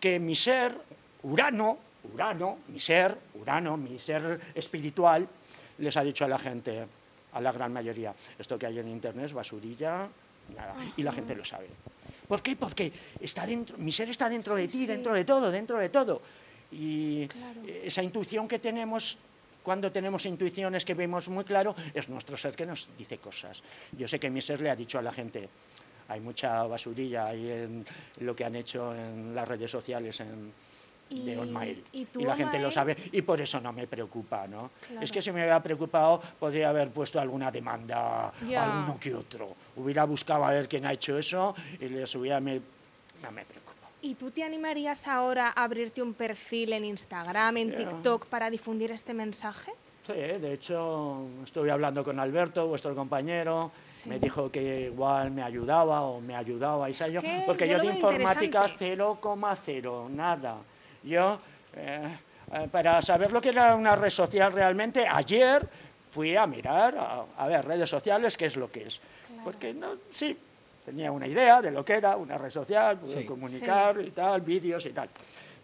[0.00, 0.74] que mi ser,
[1.22, 1.76] Urano,
[2.12, 5.26] Urano, mi ser, Urano, mi ser espiritual,
[5.78, 6.86] les ha dicho a la gente,
[7.32, 10.08] a la gran mayoría, esto que hay en internet es basurilla,
[10.54, 10.74] nada.
[10.96, 11.68] Y la gente lo sabe.
[12.28, 12.56] ¿Por qué?
[12.56, 14.86] Porque está dentro, mi ser está dentro de ti, sí.
[14.86, 16.22] dentro de todo, dentro de todo.
[16.72, 17.60] Y Claro.
[17.66, 19.18] esa intuición que tenemos
[19.62, 23.62] cuando tenemos intuiciones que vemos muy claro, es nuestro ser que nos dice cosas.
[23.92, 25.48] Yo sé que mi ser le ha dicho a la gente,
[26.08, 27.86] hay mucha basurilla ahí en
[28.20, 30.52] lo que han hecho en las redes sociales en,
[31.20, 31.84] de Y- Onmail.
[31.92, 34.70] y tú, la gente lo sabe y por eso no me preocupa, ¿no?
[34.86, 35.02] Claro.
[35.04, 38.64] Es que si me hubiera preocupado podría haber puesto alguna demanda Ya.
[38.64, 39.54] a uno que otro.
[39.76, 42.40] Hubiera buscado a ver quién ha hecho eso y les hubiera...
[42.40, 42.60] Me,
[43.22, 43.72] no me preocupa.
[44.02, 47.76] ¿Y tú te animarías ahora a abrirte un perfil en Instagram, en Ya.
[47.78, 49.72] TikTok para difundir este mensaje?
[50.06, 54.10] Sí, de hecho, estuve hablando con Alberto, vuestro compañero, Sí.
[54.10, 57.84] me dijo que igual me ayudaba o me ayudaba, Es yo, que porque yo yo
[57.88, 58.96] de informática interesante.
[58.98, 60.56] 0,0, nada.
[61.04, 61.38] Yo,
[61.76, 62.16] eh,
[62.52, 65.66] eh, para saber lo que era una red social realmente, ayer
[66.10, 69.00] fui a mirar, a, a ver, redes sociales, qué es lo que es.
[69.26, 69.42] Claro.
[69.44, 70.36] Porque no, sí,
[70.84, 73.26] tenía una idea de lo que era una red social, poder Sí.
[73.26, 75.08] comunicar y tal, vídeos y tal.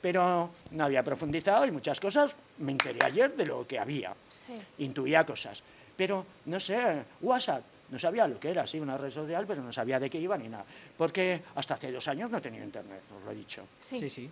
[0.02, 4.54] Pero no había profundizado y muchas cosas me enteré ayer de lo que había Sí.
[4.78, 5.62] intuía cosas.
[5.96, 9.72] Pero, no sé, WhatsApp, no sabía lo que era, sí, una red social, pero no
[9.72, 10.64] sabía de qué iba ni nada.
[10.96, 13.62] Porque hasta hace dos años no tenía internet, os lo he dicho.
[13.78, 13.98] Sí.
[13.98, 14.30] Sí, sí.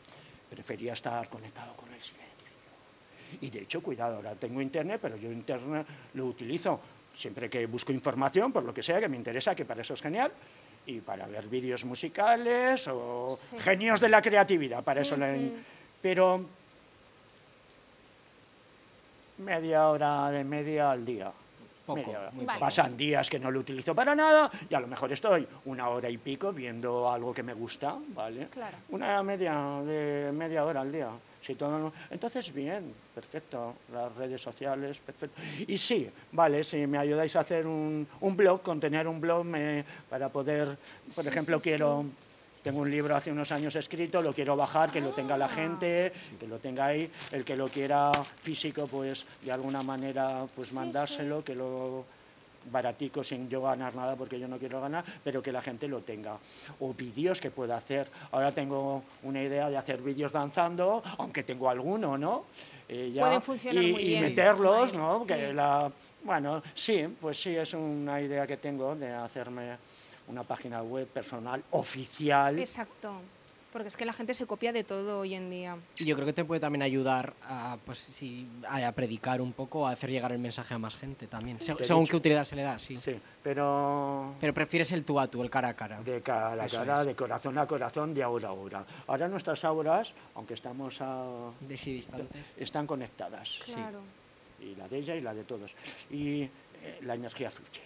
[0.51, 2.27] Prefería estar conectado con el silencio.
[3.41, 6.81] Y de hecho, cuidado, ahora tengo internet, pero yo internet lo utilizo
[7.17, 10.01] siempre que busco información, por lo que sea, que me interesa, que para eso es
[10.03, 10.33] genial.
[10.87, 13.59] Y para ver vídeos musicales o Sí.
[13.59, 15.17] genios de la creatividad, para eso.
[15.17, 15.37] la-.
[16.01, 16.47] Pero
[19.39, 21.31] media hora de media al día.
[21.89, 22.31] Poco, Media hora.
[22.33, 22.61] muy Vale.
[22.61, 26.11] Pasan días que no lo utilizo para nada y a lo mejor estoy una hora
[26.11, 28.49] y pico viendo algo que me gusta, ¿vale?
[28.49, 28.77] Claro.
[28.91, 29.55] Una media
[29.87, 31.09] de media hora al día.
[31.41, 33.75] Si todo no- Entonces, bien, perfecto.
[33.91, 35.41] Las redes sociales, perfecto.
[35.67, 39.47] Y sí, vale, si me ayudáis a hacer un, un blog, con tener un blog
[39.47, 40.77] me- para poder,
[41.15, 42.05] por Sí, ejemplo, sí, quiero...
[42.69, 45.49] Tengo un libro hace unos años escrito, lo quiero bajar, que lo tenga la Ah.
[45.49, 47.11] gente, que lo tenga ahí.
[47.33, 48.13] El que lo quiera
[48.43, 52.05] físico, pues de alguna manera, pues mandárselo, que lo
[52.71, 56.01] baratico sin yo ganar nada porque yo no quiero ganar, pero que la gente lo
[56.03, 56.37] tenga.
[56.81, 58.07] O vídeos que pueda hacer.
[58.33, 62.45] Ahora tengo una idea de hacer vídeos danzando, aunque tengo alguno, ¿no?
[62.87, 64.23] Eh, Pueden funcionar y, muy y bien.
[64.25, 65.25] meterlos, ¿no?
[65.27, 65.91] Que la,
[66.23, 69.77] bueno, sí, pues sí, es una idea que tengo de hacerme
[70.29, 72.59] una página web personal oficial.
[72.59, 73.13] Exacto.
[73.73, 75.77] Porque es que la gente se copia de todo hoy en día.
[75.99, 79.87] Y yo creo que te puede también ayudar a, pues, sí, a, predicar un poco,
[79.87, 81.61] a hacer llegar el mensaje a más gente también.
[81.61, 82.13] Se- según dicho.
[82.13, 82.97] qué utilidad se le da, sí.
[82.97, 86.01] Sí, pero Pero prefieres el tú a tú, el cara a cara.
[86.03, 87.07] de cara a Eso cara, es.
[87.09, 88.87] de corazón a corazón, de aura a aura.
[89.07, 92.47] Ahora nuestras auras, aunque estamos a, De sí distantes.
[92.57, 93.61] están conectadas.
[93.67, 94.01] Claro.
[94.61, 95.71] y la de ella y la de todos.
[96.11, 96.51] Y eh,
[97.03, 97.83] la energía fluye.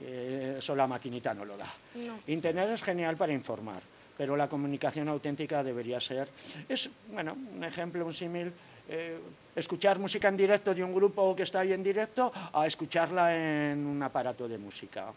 [0.00, 1.72] Eh, eso la maquinita no lo da.
[1.94, 2.18] No.
[2.26, 3.82] Internet es genial para informar,
[4.16, 6.28] pero la comunicación auténtica debería ser,
[6.68, 8.52] es, bueno, un ejemplo, un símil,
[8.86, 9.18] eh,
[9.56, 13.86] escuchar música en directo de un grupo que está ahí en directo a escucharla en
[13.86, 15.12] un aparato de música.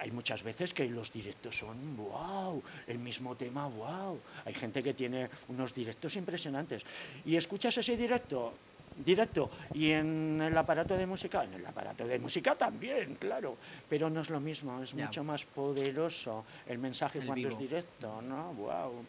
[0.00, 4.18] Hay muchas veces que los directos son wow, el mismo tema wow.
[4.44, 6.82] Hay gente que tiene unos directos impresionantes.
[7.24, 8.54] Y escuchas ese directo
[8.96, 13.56] directo y en el aparato de música, en el aparato de música también, claro,
[13.88, 15.06] pero no es lo mismo, es Ya.
[15.06, 17.52] mucho más poderoso el mensaje El cuando vivo.
[17.52, 18.52] es directo, ¿no?
[18.54, 19.04] Wow.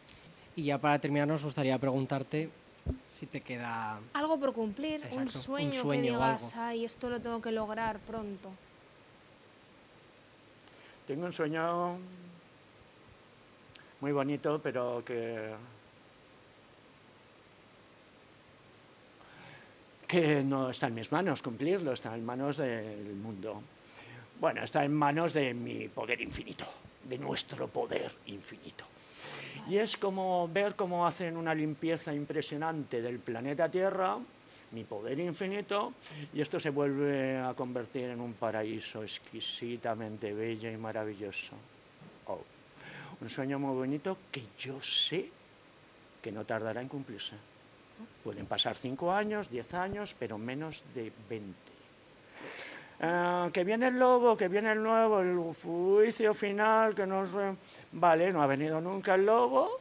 [0.55, 2.49] Y ya para terminar nos gustaría preguntarte
[3.09, 3.99] si te queda...
[4.13, 7.51] Algo por cumplir, un Exacto, un sueño, sueño que digas, ay, esto lo tengo que
[7.51, 8.49] lograr pronto.
[11.07, 11.97] Tengo un sueño
[13.99, 15.51] muy bonito, pero que
[20.11, 23.61] que no está en mis manos cumplirlo, está en manos del mundo.
[24.41, 26.65] Bueno, está en manos de mi poder infinito,
[27.07, 28.83] de nuestro poder infinito.
[29.69, 34.17] Y es como ver cómo hacen una limpieza impresionante del planeta Tierra,
[34.71, 35.93] mi poder infinito,
[36.33, 41.55] y esto se vuelve a convertir en un paraíso exquisitamente bello y maravilloso.
[42.27, 42.43] Oh,
[43.21, 45.29] un sueño muy bonito que yo sé
[46.21, 47.50] que no tardará en cumplirse.
[48.23, 51.71] Pueden pasar cinco años, diez años, pero menos de 20.
[53.03, 57.23] Ah, que viene el lobo, que viene el nuevo, el juicio final, que no.
[57.93, 59.79] Vale, no ha venido nunca el lobo,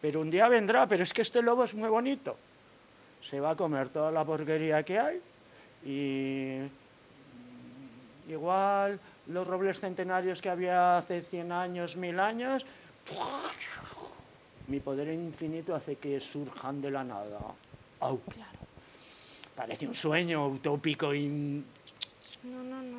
[0.00, 0.86] pero un día vendrá.
[0.86, 2.36] Pero es que este lobo es muy bonito.
[3.22, 5.20] Se va a comer toda la porquería que hay
[5.84, 6.58] y
[8.28, 12.66] igual los robles centenarios que había hace 100 años, 1000 años,
[14.68, 17.40] mi poder infinito hace que surjan de la nada.
[18.00, 18.18] Au.
[18.20, 18.58] Claro.
[19.54, 21.28] Parece un sueño utópico y
[22.42, 22.98] No, no, no.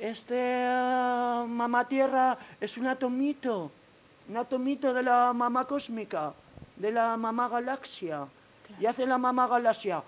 [0.00, 3.70] este ah, mamá tierra es un atomito,
[4.28, 6.32] un atomito de la mamá cósmica,
[6.76, 8.26] de la mamá galaxia.
[8.80, 10.02] Y hace la mamá galaxia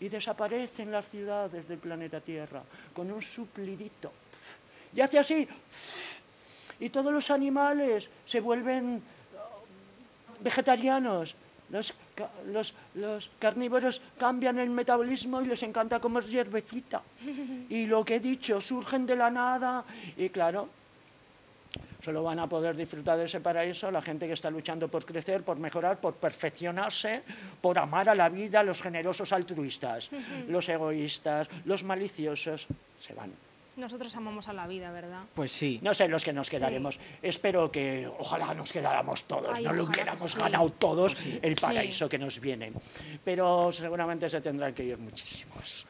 [0.00, 2.62] y desaparecen las ciudades del planeta Tierra
[2.94, 4.12] con un suplidito.
[4.94, 5.48] Y hace así
[6.80, 9.02] y todos los animales se vuelven
[9.36, 9.40] ah,
[10.40, 11.34] vegetarianos.
[11.70, 11.92] Los,
[12.46, 17.02] los, los carnívoros cambian el metabolismo y les encanta comer hierbecita.
[17.68, 19.84] Y lo que he dicho, surgen de la nada
[20.16, 20.68] y claro,
[22.02, 25.42] solo van a poder disfrutar de ese paraíso la gente que está luchando por crecer,
[25.42, 27.22] por mejorar, por perfeccionarse,
[27.60, 30.08] por amar a la vida, los generosos altruistas,
[30.48, 32.66] los egoístas, los maliciosos,
[32.98, 33.47] se van.
[33.78, 35.20] Nosotros amamos a la vida, ¿verdad?
[35.34, 35.78] Pues sí.
[35.82, 36.98] No sé los que nos quedaremos.
[37.22, 40.38] Espero que ojalá nos quedáramos todos, Ay, no lo que hubiéramos sí.
[40.38, 41.38] ganado todos Sí.
[41.40, 41.60] el Sí.
[41.62, 42.72] paraíso que nos viene.
[43.24, 45.86] Pero seguramente se tendrán que ir muchísimos.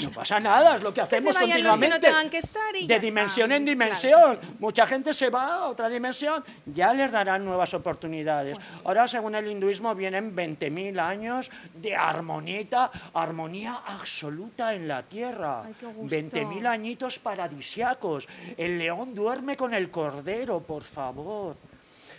[0.00, 2.06] No pasa nada, es lo que hacemos se vayan los que no continuamente.
[2.06, 3.56] tengan que estar y de ya dimensión está.
[3.56, 4.56] en Claro que dimensión.
[4.60, 8.56] Mucha gente se va a otra dimensión, ya les darán nuevas oportunidades.
[8.56, 15.64] Pues Ahora, según el hinduismo, vienen 20.000 años de armonía, armonía absoluta en la tierra.
[15.64, 16.02] Ay, qué gusto.
[16.16, 18.28] 20.000 añitos paradisiacos.
[18.56, 21.56] El león duerme con el cordero, por favor.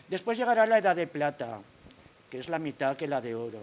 [0.07, 1.59] Después llegará la edad de plata,
[2.29, 3.59] que es la mitad que la de oro.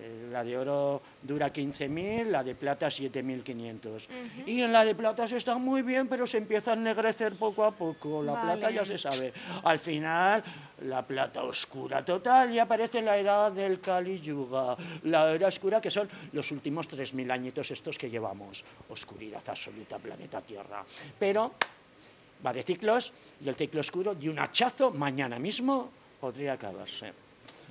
[0.00, 4.06] Eh, La de oro dura 15.000, la de plata 7.500.
[4.46, 7.64] Y en la de plata se está muy bien, pero se empieza a ennegrecer poco
[7.64, 8.22] a poco.
[8.22, 8.74] La plata Vale.
[8.76, 9.32] ya se sabe.
[9.62, 10.42] Al final,
[10.82, 14.76] la plata oscura total y aparece la edad del Kali Yuga.
[15.04, 18.64] La era oscura que son los últimos 3.000 añitos estos que llevamos.
[18.88, 20.84] Oscuridad absoluta, planeta Tierra.
[21.18, 21.52] Pero
[22.44, 23.12] va de ciclos
[23.44, 27.12] y el ciclo oscuro de un hachazo mañana mismo podría acabarse.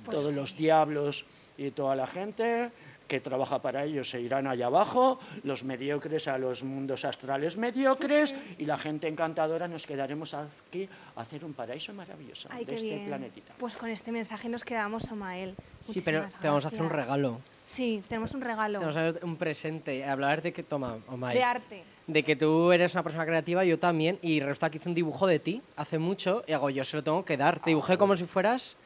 [0.04, 0.34] Pues Todos sí.
[0.34, 1.24] los diablos
[1.56, 2.70] y toda la gente
[3.08, 8.34] que trabaja para ellos se irán allá abajo, los mediocres a los mundos astrales mediocres
[8.58, 12.86] y la gente encantadora nos quedaremos aquí a hacer un paraíso maravilloso Ay, de este
[12.88, 13.06] bien.
[13.08, 13.52] planetita.
[13.58, 15.54] Pues con este mensaje nos quedamos, Somael.
[15.80, 17.06] Sí, pero Muchísimas te vamos a hacer un gracias.
[17.06, 17.40] regalo.
[17.64, 20.04] Sí, tenemos un regalo Te vamos a hacer un presente.
[20.04, 21.82] Hablar de que, toma, Omay, de arte.
[22.06, 25.26] de que tú eres una persona creativa, yo también, y resulta que hice un dibujo
[25.26, 27.60] de ti hace mucho, y hago, yo se lo tengo que dar.
[27.60, 28.76] Te dibujé como si fueras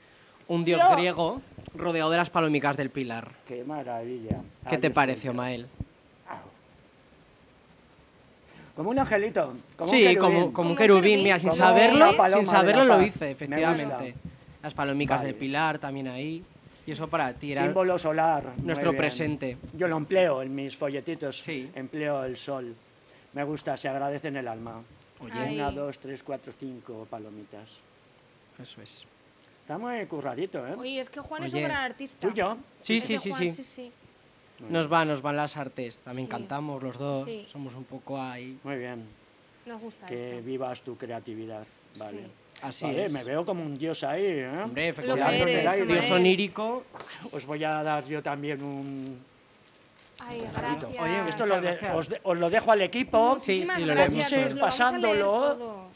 [0.49, 0.90] un dios Yo.
[0.97, 1.40] griego
[1.74, 3.32] rodeado de las palomicas del pilar.
[3.47, 4.38] ¡Qué maravilla!
[4.68, 5.30] ¿Qué te parece.
[5.30, 5.66] Omael?
[8.74, 9.55] Como un angelito.
[9.76, 10.18] Como un Sí, querubín.
[10.18, 11.24] como, como un un querubín, querubín.
[11.24, 14.14] mira, sin Como saberlo, paloma sin saberlo lo hice, Me efectivamente.
[14.62, 16.44] Las palomicas del pilar también ahí.
[16.86, 18.53] Y eso para ti era Símbolo solar.
[18.59, 19.57] nuestro presente.
[19.72, 21.40] Yo lo empleo en mis folletitos.
[21.42, 21.70] Sí.
[21.74, 22.74] Empleo el sol.
[23.32, 24.82] Me gusta, se agradece en el alma.
[25.20, 25.55] Oye, Ay.
[25.57, 27.70] Una, dos, tres, cuatro, cinco palomitas.
[28.61, 29.07] eso es.
[29.66, 30.74] Está muy curradito, ¿eh?
[30.78, 32.20] Oye, es que Juan es un gran artista.
[32.28, 32.56] ¿Tuyo?
[32.80, 33.48] Sí, sí, sí, Juan, sí.
[33.48, 33.92] sí, sí.
[34.70, 35.98] Nos van, nos van las artes.
[35.98, 36.30] También Sí.
[36.30, 37.24] cantamos los dos.
[37.24, 37.48] Sí.
[37.50, 38.56] Somos un poco ahí.
[38.62, 39.04] Muy bien.
[39.66, 40.46] Nos gusta Que esto.
[40.46, 41.66] vivas tu creatividad.
[41.98, 42.20] Vale.
[42.20, 42.26] Sí.
[42.62, 43.12] Así Vale, es.
[43.12, 44.48] me veo como un dios ahí, ¿eh?
[44.64, 45.84] Hombre, Lo que efectivamente.
[45.86, 46.84] Dios onírico.
[47.32, 49.18] Os voy a dar yo también un...
[50.20, 50.84] Ay, gracias.
[51.02, 53.34] Oye, Esto lo de- os, de- os lo dejo al equipo.
[53.34, 54.30] Muchísimas Sí, sí, lo gracias.
[54.30, 55.90] lo vamos a leer Pasándolo.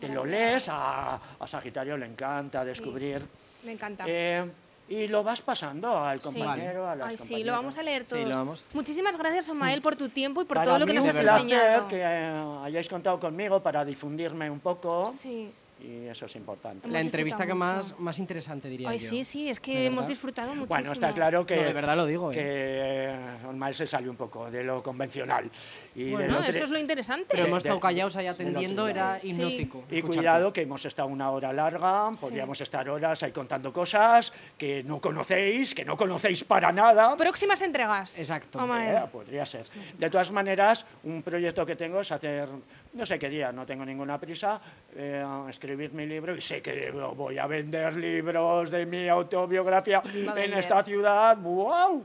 [0.00, 3.22] Te lo lees, a, a Sagitario le encanta descubrir.
[3.64, 4.04] Me encanta.
[4.06, 4.44] Eh,
[4.90, 6.28] y lo vas pasando al Sí.
[6.28, 8.30] compañero, a las Ay, sí, lo vamos a leer Sí, todos.
[8.38, 8.64] vamos.
[8.72, 11.16] Muchísimas gracias, Omael, por tu tiempo y por Para todo lo que nos un has
[11.18, 11.88] placer enseñado.
[11.88, 15.52] que eh, hayáis contado conmigo para difundirme un poco Sí.
[15.80, 16.88] Y eso es importante.
[16.88, 19.08] La entrevista que más, más interesante, diría Ay, yo.
[19.10, 20.08] sí, sí, es que ¿De hemos verdad?
[20.08, 20.66] disfrutado muchísimo.
[20.68, 22.34] Bueno, está claro que, No, de verdad lo digo, ¿eh?
[22.34, 25.50] que eh, Osmael se salió un poco de lo convencional.
[25.94, 27.26] Y de Bueno, eso es lo interesante.
[27.30, 29.30] Pero de- hemos estado callados ahí atendiendo, era Sí.
[29.30, 29.78] hipnótico.
[29.90, 30.16] Y escucharte.
[30.18, 35.00] cuidado que hemos estado una hora larga, podríamos estar horas ahí contando cosas que no
[35.00, 37.16] conocéis, que no conocéis para nada.
[37.16, 38.18] Próximas entregas.
[38.18, 38.58] Exacto.
[38.78, 39.66] Eh, podría ser.
[39.98, 42.48] De todas maneras, un proyecto que tengo es hacer,
[42.94, 44.60] no sé qué día, no tengo ninguna prisa,
[44.94, 50.02] eh, escribir mi libro y sé que voy a vender libros de mi autobiografía
[50.36, 51.36] en esta ciudad.
[51.38, 52.04] ¡Wow!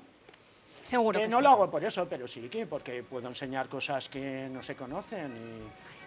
[0.84, 1.44] Seguro Que que no sí.
[1.44, 5.32] lo hago por eso, pero sí que porque puedo enseñar cosas que no se conocen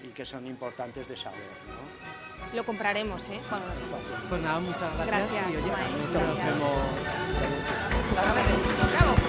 [0.02, 1.40] y, y que son importantes de saber.
[1.68, 2.56] ¿no?
[2.56, 3.40] Lo compraremos, ¿eh?
[3.48, 4.22] Cuando lo digas.
[4.28, 5.32] Pues nada, muchas gracias.
[5.32, 6.46] Gracias, y oye, nos Gracias.
[6.46, 6.70] vemos.
[8.92, 9.25] Bravo.